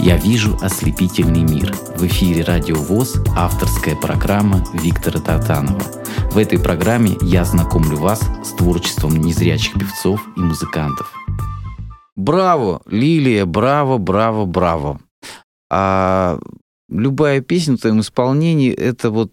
Я 0.00 0.16
вижу 0.16 0.59
ослепительный 0.61 1.44
мир. 1.44 1.72
В 1.96 2.04
эфире 2.09 2.42
Радио 2.42 2.74
ВОЗ 2.74 3.22
авторская 3.37 3.94
программа 3.94 4.64
Виктора 4.72 5.20
Татанова. 5.20 5.85
В 6.33 6.38
этой 6.38 6.59
программе 6.59 7.16
я 7.22 7.44
знакомлю 7.44 7.96
вас 7.96 8.28
с 8.42 8.48
творчеством 8.54 9.14
незрячих 9.14 9.74
певцов 9.74 10.20
и 10.37 10.40
музыкантов. 10.40 11.12
Браво, 12.16 12.83
Лилия, 12.87 13.46
браво, 13.46 13.98
браво, 13.98 14.46
браво. 14.46 14.98
А 15.70 16.38
любая 16.88 17.40
песня 17.40 17.76
в 17.76 17.80
твоем 17.80 18.00
исполнении– 18.00 18.72
это 18.74 19.11
вот 19.11 19.33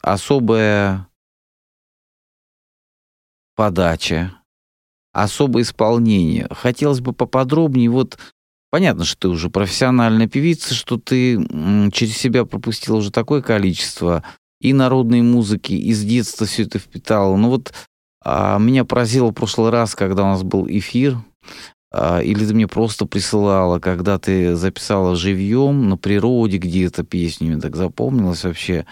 особая 0.00 1.08
подача, 3.56 4.32
особое 5.12 5.62
исполнение. 5.62 6.46
Хотелось 6.50 7.00
бы 7.00 7.12
поподробнее, 7.12 7.90
вот 7.90 8.18
понятно, 8.70 9.04
что 9.04 9.22
ты 9.22 9.28
уже 9.28 9.50
профессиональная 9.50 10.28
певица, 10.28 10.74
что 10.74 10.98
ты 10.98 11.44
через 11.90 12.16
себя 12.16 12.44
пропустила 12.44 12.96
уже 12.96 13.10
такое 13.10 13.42
количество 13.42 14.22
и 14.60 14.72
народной 14.72 15.22
музыки, 15.22 15.72
и 15.72 15.92
с 15.92 16.04
детства 16.04 16.46
все 16.46 16.62
это 16.62 16.78
впитала. 16.78 17.36
Ну 17.36 17.50
вот 17.50 17.72
а, 18.24 18.58
меня 18.58 18.84
поразило 18.84 19.30
в 19.30 19.34
прошлый 19.34 19.70
раз, 19.70 19.94
когда 19.94 20.24
у 20.24 20.26
нас 20.26 20.42
был 20.42 20.66
эфир, 20.68 21.16
или 22.22 22.44
ты 22.44 22.52
мне 22.52 22.66
просто 22.66 23.06
присылала, 23.06 23.78
когда 23.78 24.18
ты 24.18 24.54
записала 24.56 25.16
живьем 25.16 25.88
на 25.88 25.96
природе 25.96 26.58
где-то 26.58 27.04
песню, 27.04 27.48
мне 27.48 27.60
так 27.60 27.76
запомнилось 27.76 28.44
вообще. 28.44 28.84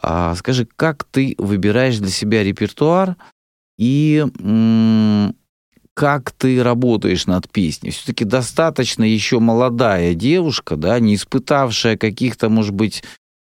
А, 0.00 0.34
скажи, 0.36 0.68
как 0.76 1.04
ты 1.04 1.34
выбираешь 1.38 1.98
для 1.98 2.10
себя 2.10 2.44
репертуар 2.44 3.16
и 3.78 4.24
как 5.94 6.30
ты 6.30 6.62
работаешь 6.62 7.26
над 7.26 7.48
песней? 7.50 7.90
Все-таки 7.90 8.24
достаточно 8.24 9.02
еще 9.02 9.38
молодая 9.38 10.14
девушка, 10.14 10.76
да, 10.76 11.00
не 11.00 11.14
испытавшая 11.14 11.96
каких-то, 11.96 12.50
может 12.50 12.74
быть, 12.74 13.02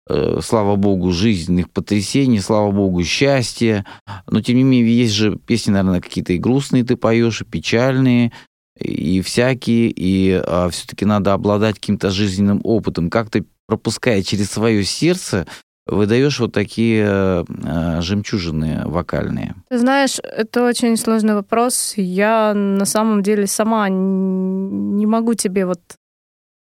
э, 0.08 0.40
слава 0.42 0.76
богу, 0.76 1.12
жизненных 1.12 1.68
потрясений, 1.68 2.40
слава 2.40 2.70
богу, 2.70 3.04
счастья. 3.04 3.84
Но 4.26 4.40
тем 4.40 4.56
не 4.56 4.62
менее, 4.62 4.96
есть 4.96 5.12
же 5.12 5.36
песни, 5.36 5.70
наверное, 5.70 6.00
какие-то 6.00 6.32
и 6.32 6.38
грустные 6.38 6.82
ты 6.82 6.96
поешь, 6.96 7.42
и 7.42 7.44
печальные, 7.44 8.32
и 8.78 9.20
всякие, 9.20 9.92
и 9.94 10.42
все-таки 10.70 11.04
надо 11.04 11.32
обладать 11.32 11.76
каким-то 11.76 12.10
жизненным 12.10 12.60
опытом. 12.64 13.10
Как 13.10 13.30
ты, 13.30 13.44
пропуская 13.66 14.22
через 14.22 14.50
свое 14.50 14.84
сердце, 14.84 15.46
выдаешь 15.86 16.40
вот 16.40 16.52
такие 16.52 17.04
э, 17.04 18.00
жемчужины 18.00 18.82
вокальные? 18.86 19.54
Ты 19.68 19.78
знаешь, 19.78 20.18
это 20.22 20.64
очень 20.64 20.96
сложный 20.96 21.34
вопрос. 21.34 21.94
Я 21.96 22.54
на 22.54 22.84
самом 22.84 23.22
деле 23.22 23.46
сама 23.46 23.88
не 23.88 25.06
могу 25.06 25.34
тебе 25.34 25.66
вот 25.66 25.80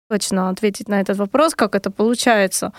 точно 0.10 0.50
ответить 0.50 0.88
на 0.88 1.02
этот 1.02 1.18
вопрос, 1.18 1.56
как 1.56 1.76
это 1.76 1.92
получается. 1.92 2.74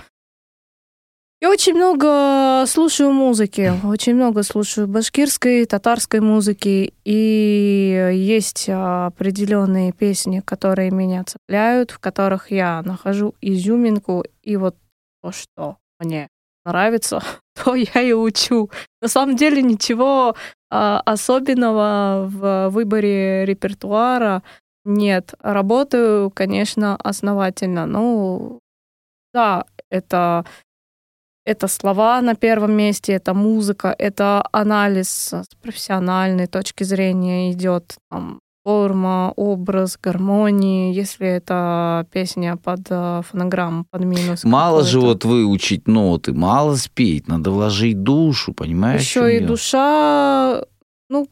Я 1.41 1.51
очень 1.51 1.75
много 1.75 2.65
слушаю 2.67 3.13
музыки, 3.13 3.73
очень 3.85 4.17
много 4.17 4.43
слушаю 4.43 4.89
башкирской, 4.89 5.67
татарской 5.67 6.19
музыки, 6.19 6.93
и 7.05 8.11
есть 8.13 8.69
определенные 8.69 9.93
песни, 9.93 10.41
которые 10.41 10.91
меня 10.91 11.23
цепляют, 11.23 11.93
в 11.93 12.01
которых 12.01 12.51
я 12.51 12.83
нахожу 12.83 13.37
изюминку, 13.41 14.25
и 14.43 14.57
вот 14.57 14.75
то, 15.23 15.31
что 15.31 15.77
мне 16.01 16.27
нравится, 16.65 17.23
то 17.55 17.77
я 17.77 18.01
и 18.01 18.13
учу. 18.13 18.69
На 19.01 19.07
самом 19.07 19.37
деле 19.37 19.63
ничего 19.63 20.35
а, 20.71 21.01
особенного 21.05 22.27
в 22.29 22.71
выборе 22.71 23.45
репертуара 23.45 24.43
нет. 24.85 25.35
Работаю, 25.39 26.31
конечно, 26.31 26.97
основательно. 26.97 27.87
Ну, 27.87 28.59
да, 29.33 29.67
это 29.89 30.45
это 31.49 31.67
слова 31.69 32.21
на 32.21 32.35
первом 32.35 32.73
месте, 32.73 33.15
это 33.15 33.33
музыка, 33.33 33.95
это 33.99 34.47
анализ 34.53 35.33
с 35.33 35.49
профессиональной 35.63 36.47
точки 36.47 36.85
зрения 36.85 37.53
идет, 37.53 37.97
там, 38.11 38.41
форма, 38.65 39.33
образ, 39.35 39.97
гармонии, 39.97 40.93
если 40.93 41.27
это 41.27 42.07
песня 42.13 42.57
под 42.57 42.81
э, 42.91 43.23
фонограмму, 43.25 43.87
под 43.91 44.05
минус. 44.05 44.45
Мало 44.45 44.85
же 44.85 45.01
вот 45.01 45.25
выучить 45.25 45.89
ноты, 45.89 46.35
мало 46.35 46.77
спеть, 46.77 47.29
надо 47.29 47.51
вложить 47.51 48.03
душу, 48.03 48.53
понимаешь? 48.53 49.01
Еще 49.01 49.37
и 49.37 49.39
дело? 49.39 49.49
душа, 49.49 50.65
ну, 51.09 51.29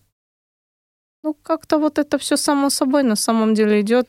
ну 1.22 1.34
как-то 1.42 1.78
вот 1.78 1.98
это 1.98 2.16
все 2.16 2.38
само 2.38 2.70
собой 2.70 3.02
на 3.02 3.16
самом 3.16 3.52
деле 3.52 3.82
идет. 3.82 4.08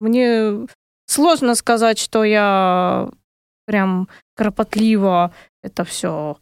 Мне 0.00 0.66
сложно 1.06 1.54
сказать, 1.56 1.98
что 1.98 2.24
я 2.24 3.10
прям 3.66 4.08
кропотливо 4.34 5.32
это 5.62 5.84
все 5.84 6.38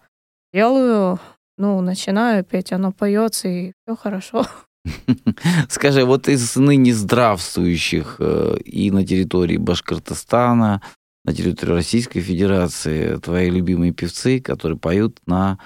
делаю. 0.53 1.19
Ну, 1.59 1.81
начинаю 1.81 2.43
петь, 2.45 2.73
оно 2.73 2.93
поется, 2.93 3.49
и 3.49 3.73
все 3.85 3.97
хорошо. 3.97 4.47
Скажи, 5.69 6.05
вот 6.05 6.29
из 6.29 6.57
ныне 6.57 6.95
здравствующих 6.95 8.17
э, 8.19 8.57
и 8.65 8.91
на 8.91 9.07
территории 9.07 9.59
Башкортостана, 9.59 10.81
на 11.25 11.35
территории 11.35 11.73
Российской 11.73 12.21
Федерации, 12.21 13.17
твои 13.17 13.51
любимые 13.51 13.93
певцы, 13.93 14.41
которые 14.41 14.79
поют 14.79 15.19
на 15.27 15.59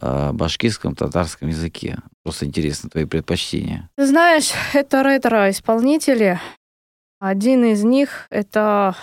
э, 0.00 0.32
башкирском, 0.32 0.96
татарском 0.96 1.48
языке. 1.48 1.98
Просто 2.24 2.46
интересно, 2.46 2.90
твои 2.90 3.04
предпочтения. 3.04 3.88
Ты 3.96 4.06
знаешь, 4.06 4.50
это 4.74 5.02
ретро-исполнители. 5.02 6.40
Один 7.20 7.64
из 7.64 7.84
них— 7.84 8.26
это... 8.30 8.96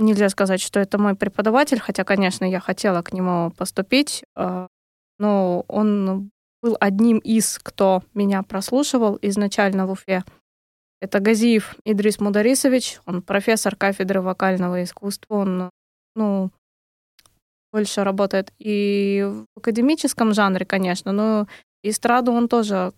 Нельзя 0.00 0.30
сказать, 0.30 0.62
что 0.62 0.80
это 0.80 0.96
мой 0.96 1.14
преподаватель, 1.14 1.78
хотя, 1.78 2.04
конечно, 2.04 2.46
я 2.46 2.58
хотела 2.58 3.02
к 3.02 3.12
нему 3.12 3.50
поступить, 3.50 4.24
э, 4.34 4.66
но 5.18 5.64
он 5.68 6.30
был 6.62 6.76
одним 6.80 7.18
из, 7.18 7.58
кто 7.58 8.02
меня 8.14 8.42
прослушивал 8.42 9.18
изначально 9.20 9.86
в 9.86 9.90
Уфе. 9.90 10.24
Это 11.02 11.20
Газиев 11.20 11.76
Идрис 11.84 12.18
Мударисович, 12.18 13.00
он 13.04 13.20
профессор 13.20 13.76
кафедры 13.76 14.22
вокального 14.22 14.82
искусства, 14.82 15.34
он, 15.34 15.70
ну, 16.16 16.50
больше 17.70 18.02
работает 18.02 18.54
и 18.58 19.22
в 19.54 19.58
академическом 19.58 20.32
жанре, 20.32 20.64
конечно, 20.64 21.12
но 21.12 21.46
эстраду 21.82 22.32
он 22.32 22.48
тоже 22.48 22.94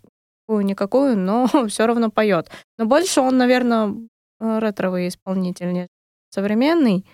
какую-никакую, 0.47 1.19
но 1.19 1.49
все 1.69 1.85
равно 1.87 2.13
поет. 2.13 2.49
Но 2.79 2.87
больше 2.87 3.21
он, 3.21 3.39
наверное, 3.39 3.93
ретровый 4.39 5.09
исполнитель, 5.09 5.89
современный. 6.33 7.07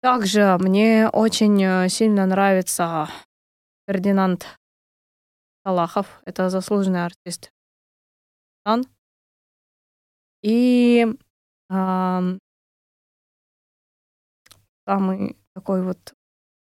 Также 0.00 0.56
мне 0.60 1.08
очень 1.08 1.62
э, 1.62 1.88
сильно 1.88 2.26
нравится 2.26 3.08
Фердинанд 3.86 4.46
Салахов. 5.64 6.20
Это 6.24 6.50
заслуженный 6.50 7.04
артист. 7.04 7.50
И 10.42 11.06
ам, 11.68 12.38
самый 14.86 15.36
такой 15.54 15.82
вот 15.82 16.14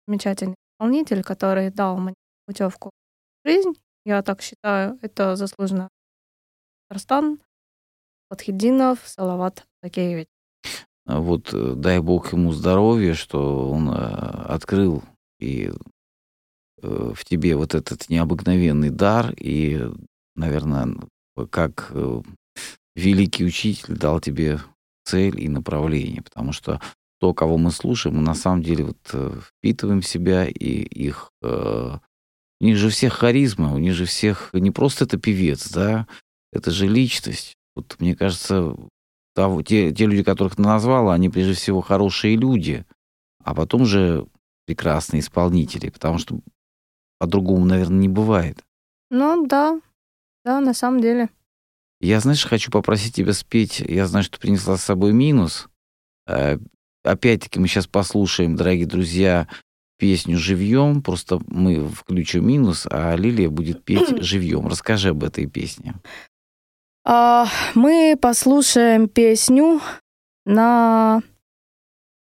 замечательный 0.07 0.55
исполнитель, 0.73 1.23
который 1.23 1.71
дал 1.71 1.97
мне 1.97 2.13
путевку 2.45 2.91
в 3.43 3.47
жизнь, 3.49 3.73
я 4.05 4.21
так 4.21 4.41
считаю, 4.41 4.99
это 5.01 5.35
заслуженно 5.35 5.89
Татарстан, 6.87 7.41
Подхидинов, 8.29 9.07
Салават 9.07 9.65
Такеевич. 9.81 10.27
Вот 11.05 11.53
э, 11.53 11.73
дай 11.75 11.99
бог 11.99 12.33
ему 12.33 12.51
здоровья, 12.51 13.13
что 13.13 13.69
он 13.69 13.89
э, 13.89 13.93
открыл 13.93 15.03
и 15.39 15.71
э, 16.81 17.13
в 17.15 17.23
тебе 17.23 17.55
вот 17.55 17.75
этот 17.75 18.09
необыкновенный 18.09 18.89
дар 18.89 19.31
и, 19.37 19.87
наверное, 20.35 20.97
как 21.49 21.91
великий 22.95 23.45
учитель 23.45 23.97
дал 23.97 24.19
тебе 24.19 24.59
цель 25.03 25.39
и 25.39 25.49
направление, 25.49 26.21
потому 26.21 26.53
что 26.53 26.81
то, 27.19 27.33
кого 27.33 27.57
мы 27.57 27.71
слушаем, 27.71 28.17
мы 28.17 28.21
на 28.23 28.35
самом 28.35 28.63
деле 28.63 28.85
вот 28.85 29.41
впитываем 29.43 30.01
в 30.01 30.07
себя 30.07 30.45
и 30.45 30.53
их 30.53 31.31
у 31.41 31.99
них 32.65 32.77
же 32.77 32.89
всех 32.89 33.13
харизма, 33.13 33.73
у 33.73 33.77
них 33.77 33.93
же 33.93 34.05
всех 34.05 34.49
не 34.53 34.71
просто 34.71 35.03
это 35.03 35.17
певец, 35.17 35.69
да, 35.69 36.07
это 36.53 36.71
же 36.71 36.87
личность. 36.87 37.55
Вот 37.75 37.97
мне 37.99 38.15
кажется, 38.15 38.75
того- 39.35 39.61
те, 39.61 39.91
те 39.91 40.05
люди, 40.05 40.23
которых 40.23 40.55
ты 40.55 40.61
назвала, 40.63 41.13
они 41.13 41.29
прежде 41.29 41.53
всего 41.53 41.81
хорошие 41.81 42.35
люди, 42.35 42.85
а 43.43 43.53
потом 43.53 43.85
же 43.85 44.25
прекрасные 44.65 45.19
исполнители, 45.19 45.89
потому 45.89 46.17
что 46.17 46.39
по-другому, 47.19 47.65
наверное, 47.65 47.99
не 47.99 48.09
бывает. 48.09 48.63
Ну 49.11 49.45
да, 49.45 49.79
да, 50.43 50.59
на 50.61 50.73
самом 50.73 51.01
деле. 51.01 51.29
Я, 52.01 52.19
знаешь, 52.19 52.45
хочу 52.45 52.71
попросить 52.71 53.15
тебя 53.15 53.33
спеть. 53.33 53.79
Я 53.79 54.07
знаю, 54.07 54.23
что 54.23 54.39
принесла 54.39 54.77
с 54.77 54.83
собой 54.83 55.13
минус. 55.13 55.67
Э, 56.27 56.57
Опять-таки 57.03 57.59
мы 57.59 57.67
сейчас 57.67 57.85
послушаем, 57.85 58.55
дорогие 58.55 58.87
друзья, 58.87 59.47
песню 59.99 60.39
живьем. 60.39 61.03
Просто 61.03 61.39
мы 61.47 61.87
включим 61.87 62.47
минус, 62.47 62.87
а 62.89 63.15
Лилия 63.15 63.49
будет 63.49 63.83
петь 63.83 64.09
живьем. 64.23 64.67
Расскажи 64.67 65.09
об 65.09 65.23
этой 65.23 65.45
песне. 65.45 65.93
А, 67.07 67.45
мы 67.75 68.17
послушаем 68.19 69.07
песню 69.07 69.79
на 70.43 71.21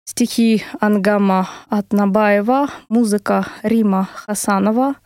стихи 0.04 0.64
Ангама 0.80 1.48
Атнабаева, 1.68 2.70
музыка 2.88 3.46
Рима 3.62 4.08
Хасанова. 4.12 4.96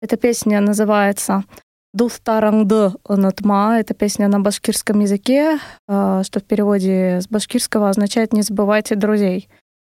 Эта 0.00 0.16
песня 0.16 0.62
называется 0.62 1.44
«Дустарангды 1.92 2.92
унутма». 3.04 3.78
Это 3.78 3.92
песня 3.92 4.26
на 4.26 4.40
башкирском 4.40 5.00
языке, 5.00 5.58
а, 5.86 6.22
что 6.24 6.40
в 6.40 6.44
переводе 6.44 7.20
с 7.20 7.28
башкирского 7.28 7.90
означает 7.90 8.32
«не 8.32 8.40
забывайте 8.40 8.94
друзей». 8.94 9.50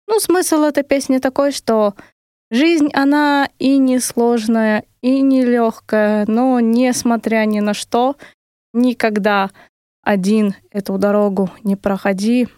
Ну, 0.08 0.18
смысл 0.18 0.64
этой 0.64 0.82
песни 0.82 1.18
такой, 1.18 1.52
что 1.52 1.94
жизнь, 2.50 2.88
она 2.92 3.48
и 3.60 3.78
не 3.78 4.00
сложная, 4.00 4.82
и 5.00 5.20
не 5.20 5.44
легкая, 5.44 6.24
но 6.26 6.58
несмотря 6.58 7.44
ни 7.44 7.60
на 7.60 7.72
что, 7.72 8.16
никогда 8.72 9.50
один 10.02 10.54
эту 10.70 10.98
дорогу 10.98 11.50
не 11.62 11.76
проходи. 11.76 12.48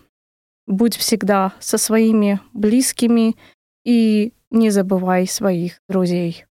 Будь 0.66 0.96
всегда 0.96 1.52
со 1.60 1.76
своими 1.76 2.40
близкими 2.54 3.36
и 3.84 4.32
не 4.50 4.70
забывай 4.70 5.26
своих 5.26 5.80
друзей. 5.88 6.46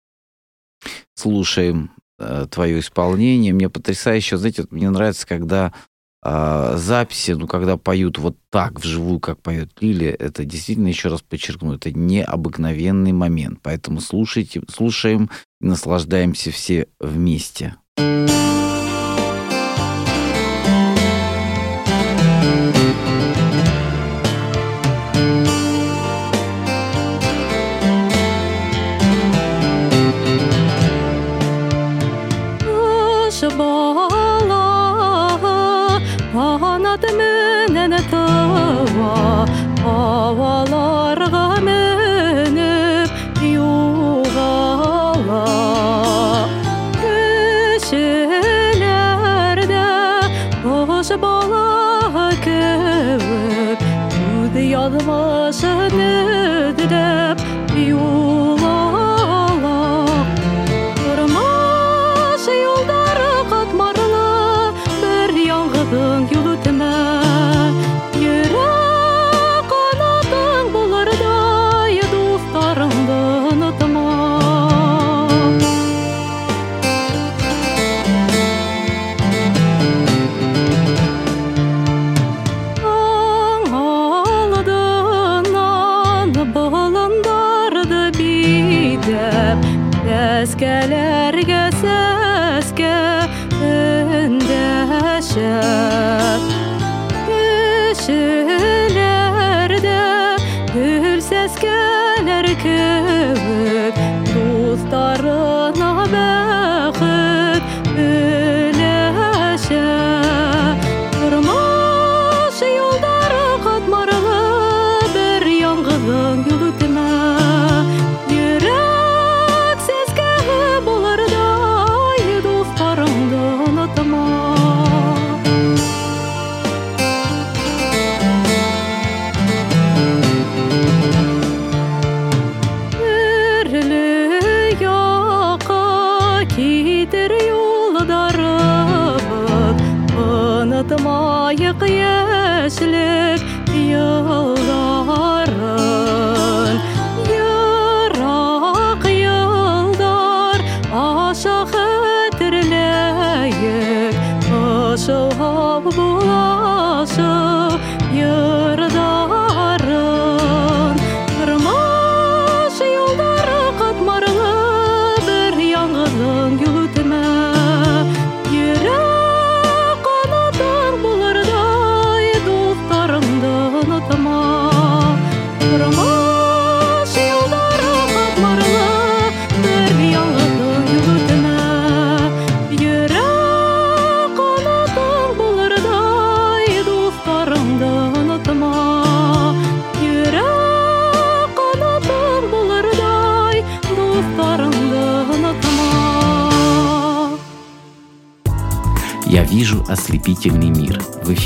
Слушаем 1.15 1.91
э, 2.19 2.47
твое 2.51 2.79
исполнение. 2.79 3.53
Мне 3.53 3.69
потрясающе, 3.69 4.39
знаете, 4.39 4.63
вот 4.63 4.73
мне 4.73 4.89
нравится, 4.89 5.27
когда 5.27 5.75
а, 6.21 6.77
записи, 6.77 7.31
ну, 7.33 7.47
когда 7.47 7.77
поют 7.77 8.19
вот 8.19 8.37
так 8.51 8.81
вживую, 8.81 9.21
как 9.21 9.41
поет 9.41 9.71
Лилия, 9.81 10.13
это 10.13 10.45
действительно, 10.45 10.89
еще 10.89 11.09
раз 11.09 11.23
подчеркну, 11.23 11.75
это 11.75 11.93
необыкновенный 11.93 13.13
момент. 13.13 13.61
Поэтому 13.63 14.01
слушайте, 14.01 14.63
слушаем 14.69 15.31
и 15.61 15.67
наслаждаемся 15.67 16.51
все 16.51 16.89
вместе. 16.99 17.77
Ошо 17.97 18.28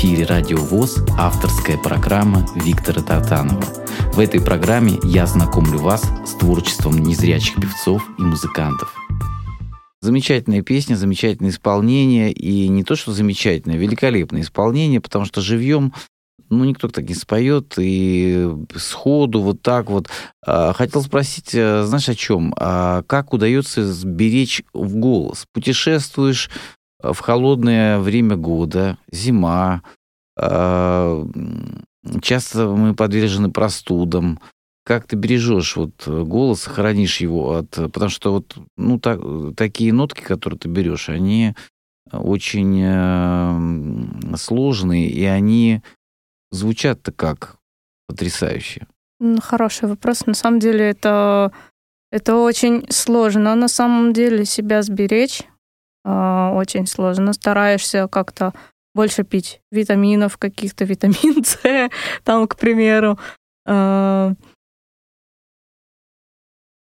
эфире 0.03 0.25
«Радио 0.25 0.57
ВОЗ» 0.57 0.97
авторская 1.17 1.77
программа 1.77 2.45
Виктора 2.55 3.01
Тартанова. 3.01 3.63
В 4.11 4.19
этой 4.19 4.41
программе 4.41 4.99
я 5.05 5.25
знакомлю 5.25 5.79
вас 5.79 6.03
с 6.25 6.33
творчеством 6.33 6.97
незрячих 6.97 7.55
певцов 7.55 8.03
и 8.19 8.21
музыкантов. 8.21 8.93
Замечательная 10.01 10.61
песня, 10.61 10.95
замечательное 10.95 11.51
исполнение. 11.51 12.33
И 12.33 12.67
не 12.67 12.83
то, 12.83 12.97
что 12.97 13.13
замечательное, 13.13 13.77
великолепное 13.77 14.41
исполнение, 14.41 14.99
потому 14.99 15.23
что 15.23 15.39
живьем 15.39 15.93
ну, 16.49 16.65
никто 16.65 16.89
так 16.89 17.07
не 17.07 17.15
споет, 17.15 17.75
и 17.77 18.47
сходу 18.75 19.39
вот 19.39 19.61
так 19.61 19.89
вот. 19.89 20.09
А, 20.45 20.73
Хотел 20.73 21.01
спросить, 21.01 21.51
э, 21.55 21.83
знаешь, 21.85 22.09
о 22.09 22.15
чем? 22.15 22.53
А 22.57 23.03
Как 23.03 23.31
удается 23.31 23.91
сберечь 23.91 24.63
в 24.73 24.97
голос? 24.97 25.45
Путешествуешь 25.53 26.49
в 27.03 27.19
холодное 27.19 27.99
время 27.99 28.37
года, 28.37 28.97
зима, 29.11 29.83
а, 30.39 31.25
часто 32.21 32.69
мы 32.69 32.95
подвержены 32.95 33.51
простудам. 33.51 34.39
Как 34.85 35.07
ты 35.07 35.15
бережешь 35.15 35.77
вот 35.77 36.03
э, 36.07 36.23
голос, 36.23 36.65
хранишь 36.65 37.21
его 37.21 37.55
от... 37.55 37.69
Потому 37.69 38.09
что 38.09 38.33
вот 38.33 38.57
ну, 38.75 38.99
так- 38.99 39.21
такие 39.55 39.93
нотки, 39.93 40.21
которые 40.21 40.59
ты 40.59 40.67
берешь, 40.67 41.07
они 41.07 41.55
очень 42.11 42.81
э, 42.83 44.35
сложные, 44.35 45.09
и 45.09 45.23
они 45.23 45.81
звучат-то 46.51 47.13
как 47.13 47.55
потрясающе. 48.07 48.85
Хороший 49.41 49.87
вопрос. 49.87 50.25
На 50.25 50.33
самом 50.33 50.59
деле 50.59 50.89
это, 50.89 51.53
это 52.11 52.35
очень 52.35 52.85
сложно. 52.89 53.55
На 53.55 53.69
самом 53.69 54.11
деле 54.11 54.43
себя 54.43 54.81
сберечь 54.81 55.43
очень 56.05 56.87
сложно. 56.87 57.33
Стараешься 57.33 58.07
как-то 58.07 58.53
больше 58.93 59.23
пить 59.23 59.61
витаминов 59.71 60.37
каких-то, 60.37 60.85
витамин 60.85 61.43
С, 61.45 61.57
там, 62.23 62.47
к 62.47 62.55
примеру. 62.55 63.17
А, 63.65 64.33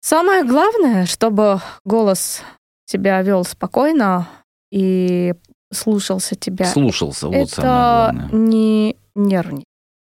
Самое 0.03 0.43
главное, 0.43 1.05
чтобы 1.05 1.61
голос 1.85 2.41
себя 2.87 3.21
вел 3.21 3.43
спокойно 3.43 4.27
и 4.71 5.35
слушался 5.71 6.35
тебя. 6.35 6.65
Слушался, 6.65 7.27
вот 7.27 7.49
самое 7.51 7.51
это 7.51 7.61
главное. 7.61 8.29
не 8.31 8.97
нервничать, 9.13 9.65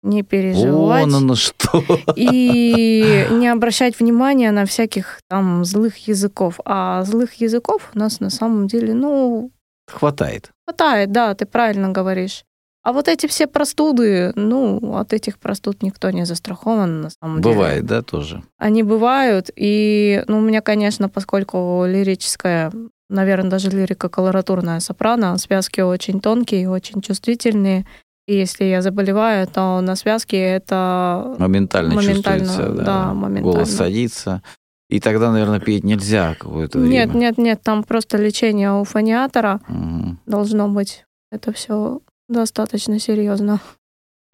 не 0.03 0.22
переживать. 0.22 1.05
Вон 1.07 1.14
оно 1.14 1.34
что. 1.34 1.82
И 2.16 3.26
не 3.30 3.48
обращать 3.48 3.98
внимания 3.98 4.50
на 4.50 4.66
всяких 4.66 5.20
там 5.28 5.64
злых 5.64 5.96
языков. 6.09 6.61
А 6.64 7.03
злых 7.05 7.34
языков 7.34 7.90
у 7.94 7.98
нас 7.98 8.20
на 8.20 8.30
самом 8.30 8.66
деле, 8.66 8.94
ну, 8.94 9.50
Хватает. 9.88 10.50
хватает, 10.66 11.12
да, 11.12 11.34
ты 11.34 11.46
правильно 11.46 11.90
говоришь. 11.90 12.44
А 12.84 12.92
вот 12.92 13.07
эти 13.07 13.28
все 13.28 13.46
простуды, 13.46 14.32
ну, 14.34 14.96
от 14.96 15.12
этих 15.12 15.38
простуд 15.38 15.82
никто 15.84 16.11
не 16.11 16.26
застрахован 16.26 17.03
на 17.03 17.11
самом 17.11 17.40
деле. 17.40 17.55
Бывает, 17.55 17.86
да, 17.86 18.03
тоже. 18.03 18.42
Они 18.59 18.82
бывают, 18.82 19.50
и, 19.55 20.24
ну, 20.26 20.38
у 20.38 20.40
меня, 20.40 20.62
конечно, 20.62 21.09
поскольку 21.09 21.84
лирическая, 21.86 22.72
наверное, 23.09 23.50
даже 23.50 23.70
лирика 23.70 24.09
колоратурная 24.09 24.80
сопрано, 24.80 25.38
связки 25.38 25.80
очень 25.80 26.20
тонкие, 26.20 26.68
очень 26.68 27.00
чувствительные, 27.03 27.86
если 28.27 28.64
я 28.64 28.83
заболеваю, 28.83 29.47
то 29.47 29.81
на 29.81 29.97
связке 29.97 30.39
это 30.39 31.35
Моментально, 31.39 31.95
Моментально, 31.95 32.45
чувствуется, 32.47 32.75
да. 32.77 32.85
да, 32.85 33.14
моментально. 33.14 33.53
Голос 33.53 33.70
садится. 33.75 34.43
И 34.89 35.01
тогда, 35.01 35.33
наверное, 35.33 35.59
петь 35.61 35.85
нельзя 35.85 36.35
какое-то 36.35 36.79
Нет, 36.79 37.09
время. 37.11 37.20
нет, 37.20 37.39
нет, 37.39 37.62
там 37.62 37.83
просто 37.83 38.18
лечение 38.18 38.73
у 38.73 38.85
фониатора 38.85 39.61
Мгм. 39.66 40.20
должно 40.27 40.68
быть. 40.68 41.07
Это 41.31 41.53
все 41.53 42.01
достаточно 42.29 42.99
серьезно. 42.99 43.61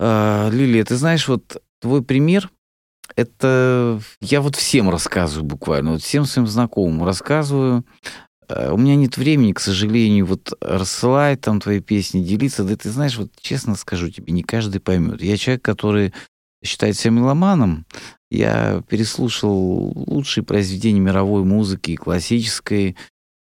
А, 0.00 0.48
Лилия, 0.50 0.84
ты 0.84 0.96
знаешь, 0.96 1.28
вот 1.28 1.62
твой 1.80 2.02
пример, 2.02 2.50
это 3.16 4.00
я 4.20 4.40
вот 4.40 4.56
всем 4.56 4.90
рассказываю 4.90 5.44
буквально, 5.44 5.92
вот 5.92 6.02
всем 6.02 6.24
своим 6.24 6.46
знакомым 6.48 7.04
рассказываю. 7.04 7.84
А, 8.48 8.72
У 8.72 8.76
меня 8.76 8.96
нет 8.96 9.16
времени, 9.16 9.52
к 9.52 9.60
сожалению, 9.60 10.26
вот 10.26 10.52
рассылать 10.60 11.40
там 11.40 11.60
твои 11.60 11.80
песни, 11.80 12.24
делиться. 12.24 12.64
Да 12.64 12.76
ты 12.76 12.90
знаешь, 12.90 13.16
вот 13.16 13.30
честно 13.40 13.76
скажу 13.76 14.10
тебе, 14.10 14.32
не 14.32 14.42
каждый 14.42 14.80
поймет. 14.80 15.22
Я 15.22 15.36
человек, 15.36 15.62
который 15.62 16.12
считает 16.64 16.96
себя 16.96 17.12
меломаном. 17.12 17.86
Я 18.30 18.82
переслушал 18.88 19.92
лучшие 20.06 20.44
произведения 20.44 21.00
мировой 21.00 21.44
музыки, 21.44 21.92
и 21.92 21.96
классической, 21.96 22.96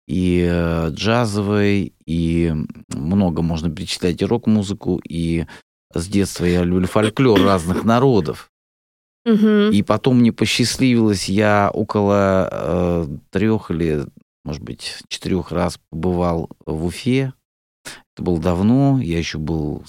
и 0.09 0.49
э, 0.51 0.89
джазовой, 0.91 1.93
и 2.05 2.53
много 2.89 3.43
можно 3.43 3.71
перечислять 3.71 4.21
и 4.21 4.25
рок-музыку, 4.25 5.01
и 5.09 5.47
с 5.95 6.07
детства 6.09 6.45
я 6.45 6.65
люблю 6.65 6.87
фольклор 6.87 7.41
разных 7.41 7.85
народов. 7.85 8.51
И 9.73 9.83
потом 9.85 10.19
мне 10.19 10.33
посчастливилось, 10.33 11.29
я 11.29 11.71
около 11.73 12.49
э, 12.51 13.07
трех 13.31 13.71
или, 13.71 14.07
может 14.45 14.63
быть, 14.63 14.99
четырех 15.09 15.53
раз 15.53 15.79
побывал 15.91 16.51
в 16.67 16.85
Уфе. 16.85 17.33
Это 18.15 18.23
было 18.23 18.41
давно, 18.41 19.01
я 19.01 19.19
еще 19.19 19.39
был 19.39 19.85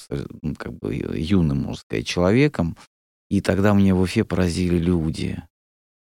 как 0.58 0.74
бы 0.74 0.96
юным, 0.96 1.64
можно 1.64 1.76
сказать, 1.76 2.08
человеком. 2.08 2.78
И 3.30 3.42
тогда 3.42 3.74
меня 3.74 3.96
в 3.96 4.02
Уфе 4.02 4.24
поразили 4.24 4.78
люди. 4.78 5.42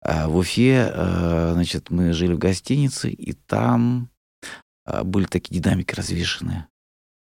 А 0.02 0.28
в 0.28 0.36
Уфе, 0.36 0.90
э, 0.92 1.52
значит, 1.54 1.90
мы 1.90 2.12
жили 2.12 2.32
в 2.32 2.38
гостинице, 2.38 3.10
и 3.10 3.32
там 3.32 4.08
э, 4.86 5.02
были 5.04 5.26
такие 5.26 5.60
динамики 5.60 5.94
развешенные. 5.94 6.68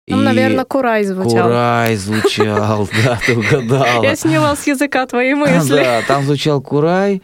Там, 0.07 0.21
И 0.21 0.23
наверное, 0.23 0.65
Курай 0.65 1.03
звучал. 1.03 1.47
Курай 1.47 1.95
звучал, 1.95 2.89
да, 3.03 3.19
ты 3.25 3.37
угадала. 3.37 4.03
Я 4.03 4.15
сняла 4.15 4.55
с 4.55 4.65
языка 4.65 5.05
твои 5.05 5.33
мысли. 5.33 5.75
Да, 5.75 6.01
там 6.07 6.23
звучал 6.23 6.61
Курай, 6.61 7.21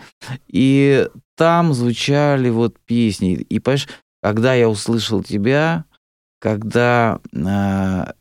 и 0.48 1.08
там 1.36 1.74
звучали 1.74 2.50
вот 2.50 2.76
песни. 2.86 3.34
И, 3.34 3.60
понимаешь, 3.60 3.88
когда 4.22 4.54
я 4.54 4.70
услышал 4.70 5.24
тебя, 5.24 5.86
когда 6.40 7.20
а, 7.46 8.14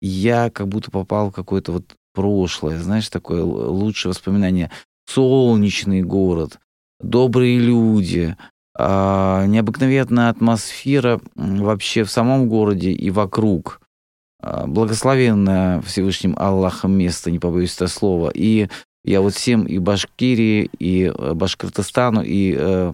я 0.00 0.50
как 0.50 0.68
будто 0.68 0.90
попал 0.90 1.30
в 1.30 1.34
какое-то 1.34 1.72
вот 1.72 1.84
прошлое, 2.14 2.78
знаешь, 2.78 3.08
такое 3.08 3.42
лучшее 3.44 4.10
воспоминание. 4.10 4.70
Солнечный 5.06 6.02
город, 6.02 6.58
добрые 7.00 7.58
люди, 7.58 8.36
а, 8.76 9.46
необыкновенная 9.46 10.30
атмосфера 10.30 11.20
вообще 11.34 12.04
в 12.04 12.10
самом 12.10 12.48
городе 12.48 12.90
и 12.92 13.10
вокруг. 13.10 13.80
А, 14.40 14.66
Благословенное 14.66 15.80
Всевышним 15.82 16.34
Аллахом 16.38 16.92
место, 16.92 17.30
не 17.30 17.38
побоюсь 17.38 17.74
этого 17.74 17.88
слова. 17.88 18.30
И 18.34 18.68
я 19.04 19.20
вот 19.20 19.34
всем 19.34 19.64
и 19.64 19.78
Башкирии, 19.78 20.70
и 20.78 21.04
э, 21.04 21.34
Башкортостану, 21.34 22.22
и 22.22 22.54
э, 22.58 22.92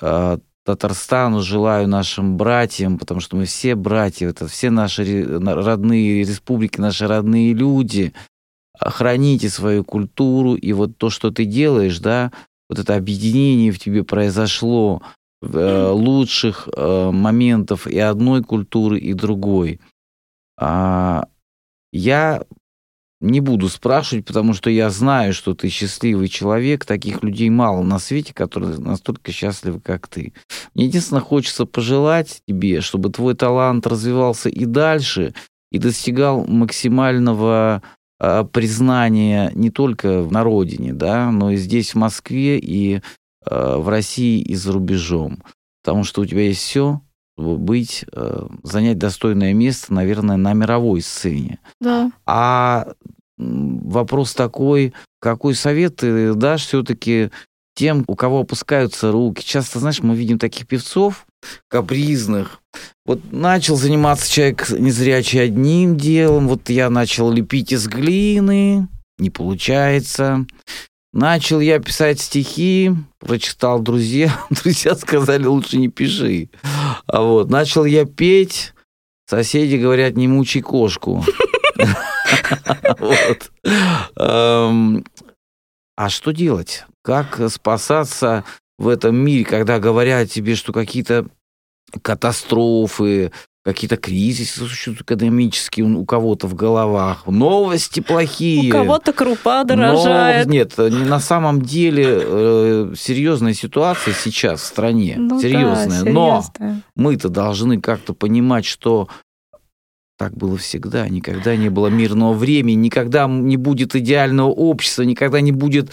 э, 0.00 0.38
Татарстану 0.64 1.42
желаю 1.42 1.86
нашим 1.86 2.36
братьям, 2.36 2.98
потому 2.98 3.20
что 3.20 3.36
мы 3.36 3.44
все 3.44 3.74
братья, 3.74 4.28
это 4.28 4.48
все 4.48 4.70
наши 4.70 5.24
родные 5.24 6.24
республики, 6.24 6.80
наши 6.80 7.06
родные 7.06 7.52
люди. 7.52 8.14
Храните 8.80 9.50
свою 9.50 9.84
культуру, 9.84 10.54
и 10.54 10.72
вот 10.72 10.96
то, 10.96 11.10
что 11.10 11.30
ты 11.30 11.44
делаешь, 11.44 11.98
да, 12.00 12.32
вот 12.68 12.78
это 12.78 12.96
объединение 12.96 13.70
в 13.70 13.78
тебе 13.78 14.02
произошло 14.04 15.02
э, 15.42 15.88
лучших 15.92 16.68
э, 16.74 17.10
моментов 17.12 17.86
и 17.86 17.98
одной 17.98 18.42
культуры, 18.42 18.98
и 18.98 19.12
другой. 19.12 19.80
А, 20.56 21.26
Я 21.92 22.44
не 23.24 23.40
буду 23.40 23.68
спрашивать, 23.68 24.26
потому 24.26 24.52
что 24.52 24.68
я 24.68 24.90
знаю, 24.90 25.32
что 25.32 25.54
ты 25.54 25.68
счастливый 25.68 26.28
человек. 26.28 26.84
Таких 26.84 27.22
людей 27.22 27.48
мало 27.48 27.82
на 27.82 27.98
свете, 27.98 28.34
которые 28.34 28.78
настолько 28.78 29.32
счастливы, 29.32 29.80
как 29.80 30.08
ты. 30.08 30.34
Мне 30.74 30.86
единственное 30.86 31.22
хочется 31.22 31.64
пожелать 31.64 32.42
тебе, 32.46 32.82
чтобы 32.82 33.10
твой 33.10 33.34
талант 33.34 33.86
развивался 33.86 34.50
и 34.50 34.66
дальше, 34.66 35.34
и 35.72 35.78
достигал 35.78 36.44
максимального 36.46 37.82
э, 38.20 38.44
признания 38.52 39.50
не 39.54 39.70
только 39.70 40.26
на 40.30 40.44
родине, 40.44 40.92
да, 40.92 41.30
но 41.30 41.50
и 41.50 41.56
здесь, 41.56 41.94
в 41.94 41.98
Москве, 41.98 42.58
и 42.58 43.00
э, 43.46 43.76
в 43.76 43.88
России, 43.88 44.40
и 44.40 44.54
за 44.54 44.72
рубежом. 44.72 45.42
Потому 45.82 46.04
что 46.04 46.20
у 46.20 46.26
тебя 46.26 46.42
есть 46.42 46.60
все, 46.60 47.00
быть, 47.36 48.04
э, 48.12 48.46
занять 48.62 48.98
достойное 48.98 49.52
место, 49.54 49.92
наверное, 49.92 50.36
на 50.36 50.52
мировой 50.52 51.02
сцене. 51.02 51.58
Да. 51.80 52.12
А 52.26 52.92
вопрос 53.36 54.34
такой, 54.34 54.94
какой 55.20 55.54
совет 55.54 55.96
ты 55.96 56.34
дашь 56.34 56.66
все-таки 56.66 57.30
тем, 57.74 58.04
у 58.06 58.14
кого 58.14 58.40
опускаются 58.40 59.10
руки? 59.10 59.44
Часто, 59.44 59.80
знаешь, 59.80 60.02
мы 60.02 60.14
видим 60.14 60.38
таких 60.38 60.66
певцов 60.66 61.26
капризных. 61.68 62.60
Вот 63.04 63.20
начал 63.32 63.76
заниматься 63.76 64.30
человек 64.30 64.70
незрячий 64.70 65.42
одним 65.42 65.96
делом, 65.96 66.48
вот 66.48 66.70
я 66.70 66.88
начал 66.90 67.30
лепить 67.30 67.72
из 67.72 67.86
глины, 67.86 68.88
не 69.18 69.30
получается. 69.30 70.46
Начал 71.14 71.60
я 71.60 71.78
писать 71.78 72.20
стихи, 72.20 72.90
прочитал 73.20 73.78
друзья, 73.78 74.36
друзья 74.50 74.96
сказали, 74.96 75.46
лучше 75.46 75.76
не 75.76 75.86
пиши. 75.86 76.50
А 77.06 77.22
вот, 77.22 77.48
начал 77.50 77.84
я 77.84 78.04
петь, 78.04 78.74
соседи 79.30 79.76
говорят, 79.76 80.16
не 80.16 80.26
мучай 80.26 80.60
кошку. 80.60 81.24
Эм, 84.16 85.04
А 85.96 86.08
что 86.10 86.32
делать? 86.32 86.84
Как 87.04 87.40
спасаться 87.48 88.42
в 88.76 88.88
этом 88.88 89.14
мире, 89.14 89.44
когда 89.44 89.78
говорят 89.78 90.32
тебе, 90.32 90.56
что 90.56 90.72
какие-то 90.72 91.26
катастрофы, 92.02 93.30
какие-то 93.64 93.96
кризисы 93.96 94.58
существуют 94.58 95.00
экономические 95.00 95.86
у 95.86 96.04
кого-то 96.04 96.46
в 96.46 96.54
головах, 96.54 97.26
новости 97.26 98.00
плохие. 98.00 98.68
У 98.68 98.72
кого-то 98.72 99.12
крупа 99.12 99.60
Но 99.60 99.64
дорожает. 99.64 100.46
нет, 100.46 100.76
не 100.76 101.04
на 101.04 101.18
самом 101.18 101.62
деле 101.62 102.04
э, 102.06 102.94
серьезная 102.96 103.54
ситуация 103.54 104.12
сейчас 104.12 104.60
в 104.60 104.64
стране, 104.66 105.14
Ну 105.16 105.36
да, 105.36 105.40
серьезная. 105.40 106.04
Но 106.04 106.42
серьезная. 106.42 106.82
мы-то 106.94 107.28
должны 107.30 107.80
как-то 107.80 108.12
понимать, 108.12 108.66
что 108.66 109.08
так 110.18 110.36
было 110.36 110.58
всегда, 110.58 111.08
никогда 111.08 111.56
не 111.56 111.70
было 111.70 111.88
мирного 111.88 112.34
времени, 112.34 112.76
никогда 112.76 113.26
не 113.26 113.56
будет 113.56 113.96
идеального 113.96 114.50
общества, 114.50 115.02
никогда 115.02 115.40
не 115.40 115.52
будет 115.52 115.90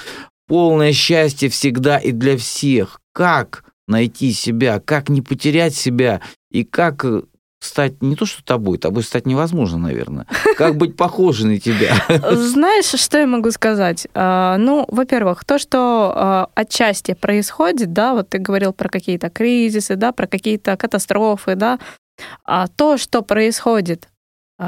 полное 0.48 0.92
счастье 0.92 1.48
всегда 1.50 1.98
и 1.98 2.12
для 2.12 2.38
всех. 2.38 3.00
Как 3.14 3.64
найти 3.88 4.32
себя, 4.34 4.80
как 4.80 5.10
не 5.10 5.22
потерять 5.22 5.76
себя 5.76 6.22
и 6.52 6.64
как 6.64 7.04
э, 7.06 7.24
стать 7.62 8.02
не 8.02 8.16
то 8.16 8.26
что 8.26 8.44
тобой, 8.44 8.78
тобой 8.78 9.04
стать 9.04 9.26
невозможно, 9.26 9.78
наверное, 9.78 10.28
как 10.58 10.76
быть 10.76 10.98
похожей 10.98 11.48
на 11.48 11.60
тебя. 11.60 11.94
Знаешь, 12.32 13.00
что 13.00 13.20
я 13.20 13.28
могу 13.28 13.52
сказать? 13.52 14.08
А, 14.14 14.58
Ну, 14.58 14.86
во-первых, 14.90 15.46
то, 15.46 15.60
что 15.60 16.12
а, 16.14 16.50
отчасти 16.56 17.14
происходит, 17.14 17.94
да, 17.94 18.14
вот 18.14 18.30
ты 18.30 18.40
говорил 18.40 18.74
про 18.74 18.90
какие-то 18.90 19.30
кризисы, 19.30 19.96
да, 19.96 20.12
про 20.12 20.28
какие-то 20.28 20.76
катастрофы, 20.76 21.56
да, 21.56 21.80
а 22.44 22.68
то, 22.68 22.98
что 22.98 23.22
происходит 23.22 24.10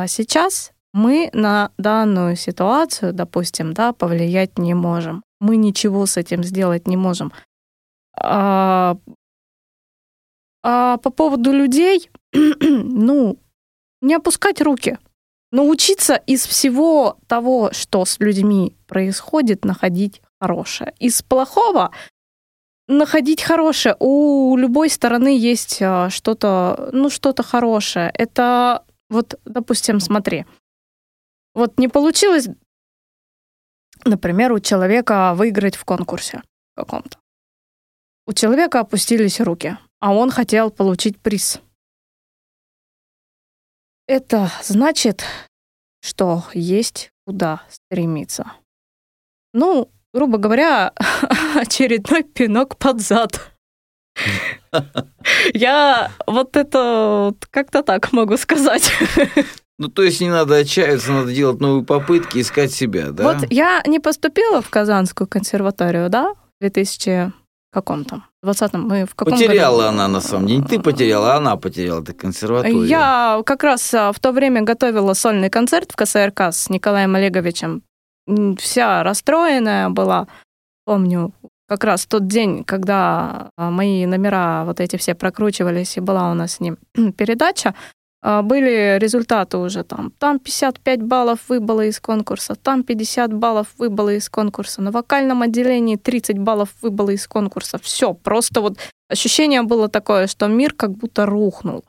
сейчас, 0.07 0.71
мы 0.93 1.29
на 1.33 1.71
данную 1.77 2.35
ситуацию, 2.35 3.13
допустим, 3.13 3.73
да, 3.73 3.93
повлиять 3.93 4.57
не 4.57 4.73
можем. 4.73 5.23
Мы 5.39 5.57
ничего 5.57 6.05
с 6.05 6.17
этим 6.17 6.43
сделать 6.43 6.87
не 6.87 6.97
можем. 6.97 7.31
А, 8.15 8.97
а 10.63 10.97
по 10.97 11.09
поводу 11.09 11.51
людей, 11.51 12.09
ну, 12.61 13.39
не 14.01 14.15
опускать 14.15 14.61
руки. 14.61 14.97
Научиться 15.51 16.15
из 16.15 16.47
всего 16.47 17.17
того, 17.27 17.71
что 17.73 18.05
с 18.05 18.19
людьми 18.19 18.75
происходит, 18.87 19.65
находить 19.65 20.21
хорошее. 20.41 20.93
Из 20.99 21.21
плохого 21.21 21.91
находить 22.87 23.41
хорошее. 23.41 23.95
У 23.99 24.57
любой 24.57 24.89
стороны 24.89 25.37
есть 25.37 25.81
а, 25.81 26.09
что-то, 26.09 26.89
ну, 26.91 27.09
что-то 27.09 27.43
хорошее. 27.43 28.11
Это 28.13 28.83
вот, 29.09 29.39
допустим, 29.45 29.99
смотри. 29.99 30.45
Вот 31.53 31.77
не 31.77 31.87
получилось, 31.87 32.49
например, 34.05 34.51
у 34.53 34.59
человека 34.59 35.33
выиграть 35.35 35.75
в 35.75 35.85
конкурсе 35.85 36.41
каком-то. 36.75 37.17
У 38.25 38.33
человека 38.33 38.79
опустились 38.79 39.39
руки, 39.39 39.77
а 39.99 40.13
он 40.13 40.31
хотел 40.31 40.71
получить 40.71 41.19
приз. 41.19 41.61
Это 44.07 44.51
значит, 44.61 45.23
что 46.01 46.43
есть 46.53 47.11
куда 47.25 47.63
стремиться. 47.69 48.51
Ну, 49.53 49.89
грубо 50.13 50.37
говоря, 50.37 50.93
очередной 51.55 52.23
пинок 52.23 52.77
под 52.77 53.01
зад. 53.01 53.51
Я 55.53 56.11
вот 56.27 56.57
это 56.57 57.33
как-то 57.49 57.83
так 57.83 58.11
могу 58.11 58.37
сказать. 58.37 58.91
Ну, 59.79 59.87
то 59.87 60.03
есть 60.03 60.21
не 60.21 60.29
надо 60.29 60.57
отчаиваться, 60.57 61.11
надо 61.11 61.33
делать 61.33 61.59
новые 61.59 61.83
попытки, 61.83 62.39
искать 62.39 62.71
себя, 62.71 63.09
да? 63.11 63.23
Вот 63.23 63.51
я 63.51 63.81
не 63.87 63.99
поступила 63.99 64.61
в 64.61 64.69
Казанскую 64.69 65.27
консерваторию, 65.27 66.09
да, 66.09 66.33
в 66.33 66.61
2000 66.61 67.33
каком-то, 67.73 68.23
20-м, 68.45 68.87
мы 68.87 69.05
в 69.05 69.15
каком 69.15 69.33
Потеряла 69.33 69.77
году? 69.77 69.89
она, 69.89 70.07
на 70.07 70.21
самом 70.21 70.47
деле. 70.47 70.59
Не 70.59 70.65
ты 70.67 70.79
потеряла, 70.79 71.33
а 71.33 71.37
она 71.37 71.57
потеряла 71.57 72.01
эту 72.01 72.13
консерваторию. 72.13 72.85
Я 72.85 73.41
как 73.45 73.63
раз 73.63 73.93
а, 73.93 74.11
в 74.11 74.19
то 74.19 74.31
время 74.31 74.61
готовила 74.61 75.13
сольный 75.13 75.49
концерт 75.49 75.91
в 75.91 75.95
КСРК 75.95 76.41
с 76.51 76.69
Николаем 76.69 77.15
Олеговичем. 77.15 77.81
Вся 78.57 79.03
расстроенная 79.03 79.89
была. 79.89 80.27
Помню, 80.85 81.33
как 81.67 81.83
раз 81.83 82.05
тот 82.05 82.27
день, 82.27 82.63
когда 82.63 83.49
а, 83.57 83.71
мои 83.71 84.05
номера 84.05 84.63
вот 84.65 84.79
эти 84.79 84.97
все 84.97 85.15
прокручивались, 85.15 85.97
и 85.97 86.01
была 86.01 86.31
у 86.31 86.33
нас 86.33 86.53
с 86.53 86.59
ним 86.59 86.77
передача, 87.17 87.73
были 88.23 88.97
результаты 88.99 89.57
уже 89.57 89.83
там. 89.83 90.11
Там 90.17 90.39
55 90.39 91.01
баллов 91.01 91.39
выбыло 91.49 91.85
из 91.85 91.99
конкурса, 91.99 92.55
там 92.55 92.83
50 92.83 93.33
баллов 93.33 93.67
выбыло 93.77 94.13
из 94.13 94.29
конкурса, 94.29 94.81
на 94.81 94.91
вокальном 94.91 95.41
отделении 95.41 95.97
30 95.97 96.39
баллов 96.39 96.69
выбыло 96.81 97.09
из 97.09 97.27
конкурса. 97.27 97.77
Все, 97.77 98.13
просто 98.13 98.61
вот 98.61 98.77
ощущение 99.09 99.63
было 99.63 99.89
такое, 99.89 100.27
что 100.27 100.47
мир 100.47 100.73
как 100.73 100.91
будто 100.91 101.25
рухнул. 101.25 101.83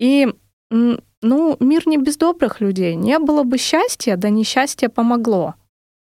И, 0.00 0.28
ну, 0.70 1.56
мир 1.60 1.82
не 1.86 1.98
без 1.98 2.16
добрых 2.16 2.60
людей. 2.60 2.96
Не 2.96 3.20
было 3.20 3.44
бы 3.44 3.56
счастья, 3.56 4.16
да 4.16 4.30
несчастье 4.30 4.88
помогло. 4.88 5.54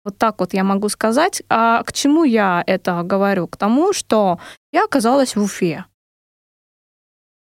Вот 0.04 0.16
так 0.16 0.38
вот 0.38 0.54
я 0.54 0.62
могу 0.62 0.88
сказать. 0.88 1.42
А 1.48 1.82
к 1.82 1.92
чему 1.92 2.22
я 2.22 2.62
это 2.64 3.02
говорю? 3.02 3.48
К 3.48 3.56
тому, 3.56 3.92
что 3.92 4.38
я 4.72 4.84
оказалась 4.84 5.34
в 5.34 5.42
Уфе. 5.42 5.84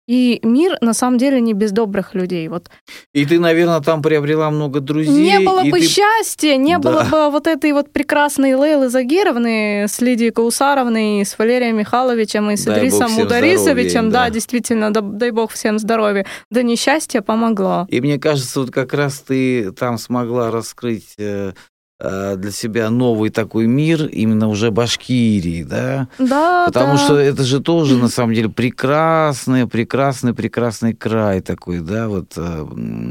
И 0.08 0.40
мир 0.42 0.78
на 0.80 0.94
самом 0.94 1.18
деле 1.18 1.38
не 1.40 1.52
без 1.52 1.70
добрых 1.70 2.14
людей. 2.14 2.48
Вот 2.48 2.70
И 3.12 3.26
ты, 3.26 3.38
наверное, 3.38 3.80
там 3.80 4.00
приобрела 4.02 4.50
много 4.50 4.80
друзей. 4.80 5.12
не 5.12 5.40
было 5.40 5.62
бы 5.64 5.78
ты- 5.78 5.86
счастья, 5.86 6.56
не 6.56 6.78
Да. 6.78 6.90
было 6.90 7.02
бы 7.04 7.30
вот 7.30 7.46
этой 7.46 7.72
вот 7.72 7.92
прекрасной 7.92 8.54
Лейлы 8.54 8.88
Загировны 8.88 9.84
с 9.86 10.00
Лидией 10.00 10.30
Каусаровной, 10.30 11.24
с 11.26 11.38
Валерием 11.38 11.76
Михайловичем 11.76 12.50
и 12.50 12.56
с 12.56 12.64
Дай 12.64 12.78
Идрисом 12.78 13.18
Ударисовичем. 13.18 14.10
Да, 14.10 14.24
да. 14.24 14.30
действительно, 14.30 14.92
да- 14.92 15.02
дай 15.02 15.30
бог 15.30 15.52
всем 15.52 15.78
здоровья. 15.78 16.24
Да 16.50 16.62
несчастье 16.62 17.20
помогло. 17.20 17.86
И 17.90 18.00
мне 18.00 18.18
кажется, 18.18 18.60
вот 18.60 18.70
как 18.70 18.94
раз 18.94 19.20
ты 19.20 19.72
там 19.72 19.98
смогла 19.98 20.50
раскрыть 20.50 21.14
э, 21.18 21.52
для 22.00 22.50
себя 22.52 22.90
новый 22.90 23.30
такой 23.30 23.66
мир, 23.66 24.06
именно 24.06 24.48
уже 24.48 24.70
Башкирии, 24.70 25.64
да? 25.64 26.08
Да, 26.18 26.66
Потому 26.66 26.92
да. 26.92 26.98
что 26.98 27.16
это 27.18 27.42
же 27.42 27.60
тоже, 27.60 27.96
на 27.96 28.08
самом 28.08 28.34
деле, 28.34 28.48
прекрасный, 28.48 29.66
прекрасный, 29.66 30.32
прекрасный 30.32 30.94
край 30.94 31.40
такой, 31.40 31.80
да, 31.80 32.08
вот 32.08 32.34
э, 32.36 32.66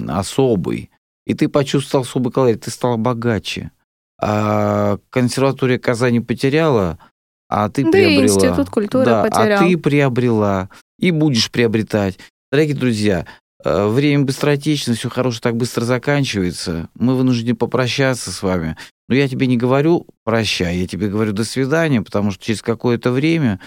особый. 0.07 0.89
И 1.25 1.33
ты 1.33 1.49
почувствовал 1.49 2.03
особый 2.03 2.31
колорит, 2.31 2.61
ты 2.61 2.71
стала 2.71 2.95
богаче. 2.95 3.71
А 4.21 4.97
консерватория 5.09 5.77
Казани 5.77 6.21
потеряла, 6.21 6.97
а 7.49 7.69
ты 7.69 7.83
Да 7.83 7.91
приобрела. 7.91 8.23
Институт 8.23 8.69
культуры 8.69 9.05
да, 9.05 9.23
потерял. 9.23 9.63
А 9.63 9.67
ты 9.67 9.77
приобрела 9.77 10.69
и 10.97 11.11
будешь 11.11 11.51
приобретать. 11.51 12.17
Дорогие 12.51 12.75
друзья, 12.75 13.21
э, 13.21 13.25
Э, 13.67 13.89
время 13.89 14.23
быстротечно, 14.23 14.93
все 14.93 15.09
хорошее 15.09 15.41
так 15.41 15.57
быстро 15.57 15.83
заканчивается. 15.83 16.89
Мы 16.95 17.17
вынуждены 17.17 17.53
попрощаться 17.53 18.31
с 18.31 18.41
вами. 18.41 18.77
Но 19.09 19.15
я 19.15 19.27
тебе 19.27 19.45
не 19.45 19.57
говорю 19.57 20.07
«прощай», 20.23 20.77
я 20.77 20.87
тебе 20.87 21.09
говорю 21.09 21.33
«до 21.33 21.43
свидания», 21.43 22.01
потому 22.01 22.31
что 22.31 22.45
через 22.45 22.61
какое-то 22.61 23.11
время 23.11 23.59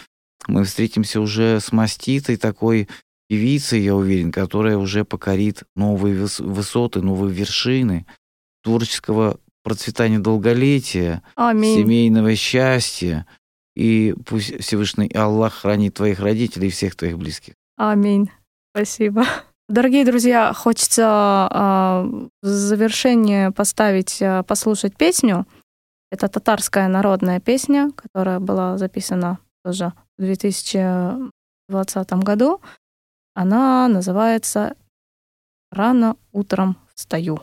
мы 0.46 0.64
встретимся 0.64 1.20
уже 1.20 1.60
с 1.60 1.70
маститой 1.70 2.38
такой 2.38 2.88
певицей, 3.28 3.82
я 3.82 3.94
уверен, 3.94 4.32
которая 4.32 4.78
уже 4.78 5.04
покорит 5.04 5.64
новые 5.76 6.26
высоты, 6.38 7.02
новые 7.02 7.34
вершины 7.34 8.06
творческого 8.62 9.38
процветания 9.62 10.18
долголетия, 10.18 11.22
Аминь. 11.36 11.76
семейного 11.76 12.34
счастья. 12.36 13.26
И 13.76 14.14
пусть 14.24 14.62
Всевышний 14.64 15.10
Аллах 15.12 15.56
хранит 15.56 15.94
твоих 15.94 16.20
родителей 16.20 16.68
и 16.68 16.70
всех 16.70 16.96
твоих 16.96 17.18
близких. 17.18 17.52
Аминь. 17.76 18.30
Спасибо. 18.74 19.26
Дорогие 19.70 20.04
друзья, 20.04 20.52
хочется 20.52 21.06
а, 21.06 22.04
в 22.42 22.44
завершение 22.44 23.52
поставить, 23.52 24.20
а, 24.20 24.42
послушать 24.42 24.96
песню. 24.96 25.46
Это 26.10 26.26
татарская 26.26 26.88
народная 26.88 27.38
песня, 27.38 27.92
которая 27.94 28.40
была 28.40 28.78
записана 28.78 29.38
тоже 29.62 29.92
в 30.18 30.22
2020 30.22 32.12
году. 32.14 32.60
Она 33.34 33.86
называется 33.86 34.74
«Рано 35.70 36.16
утром 36.32 36.76
встаю». 36.96 37.38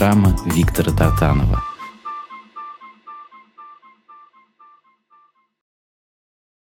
храма 0.00 0.34
Виктора 0.46 0.92
Тартанова. 0.92 1.69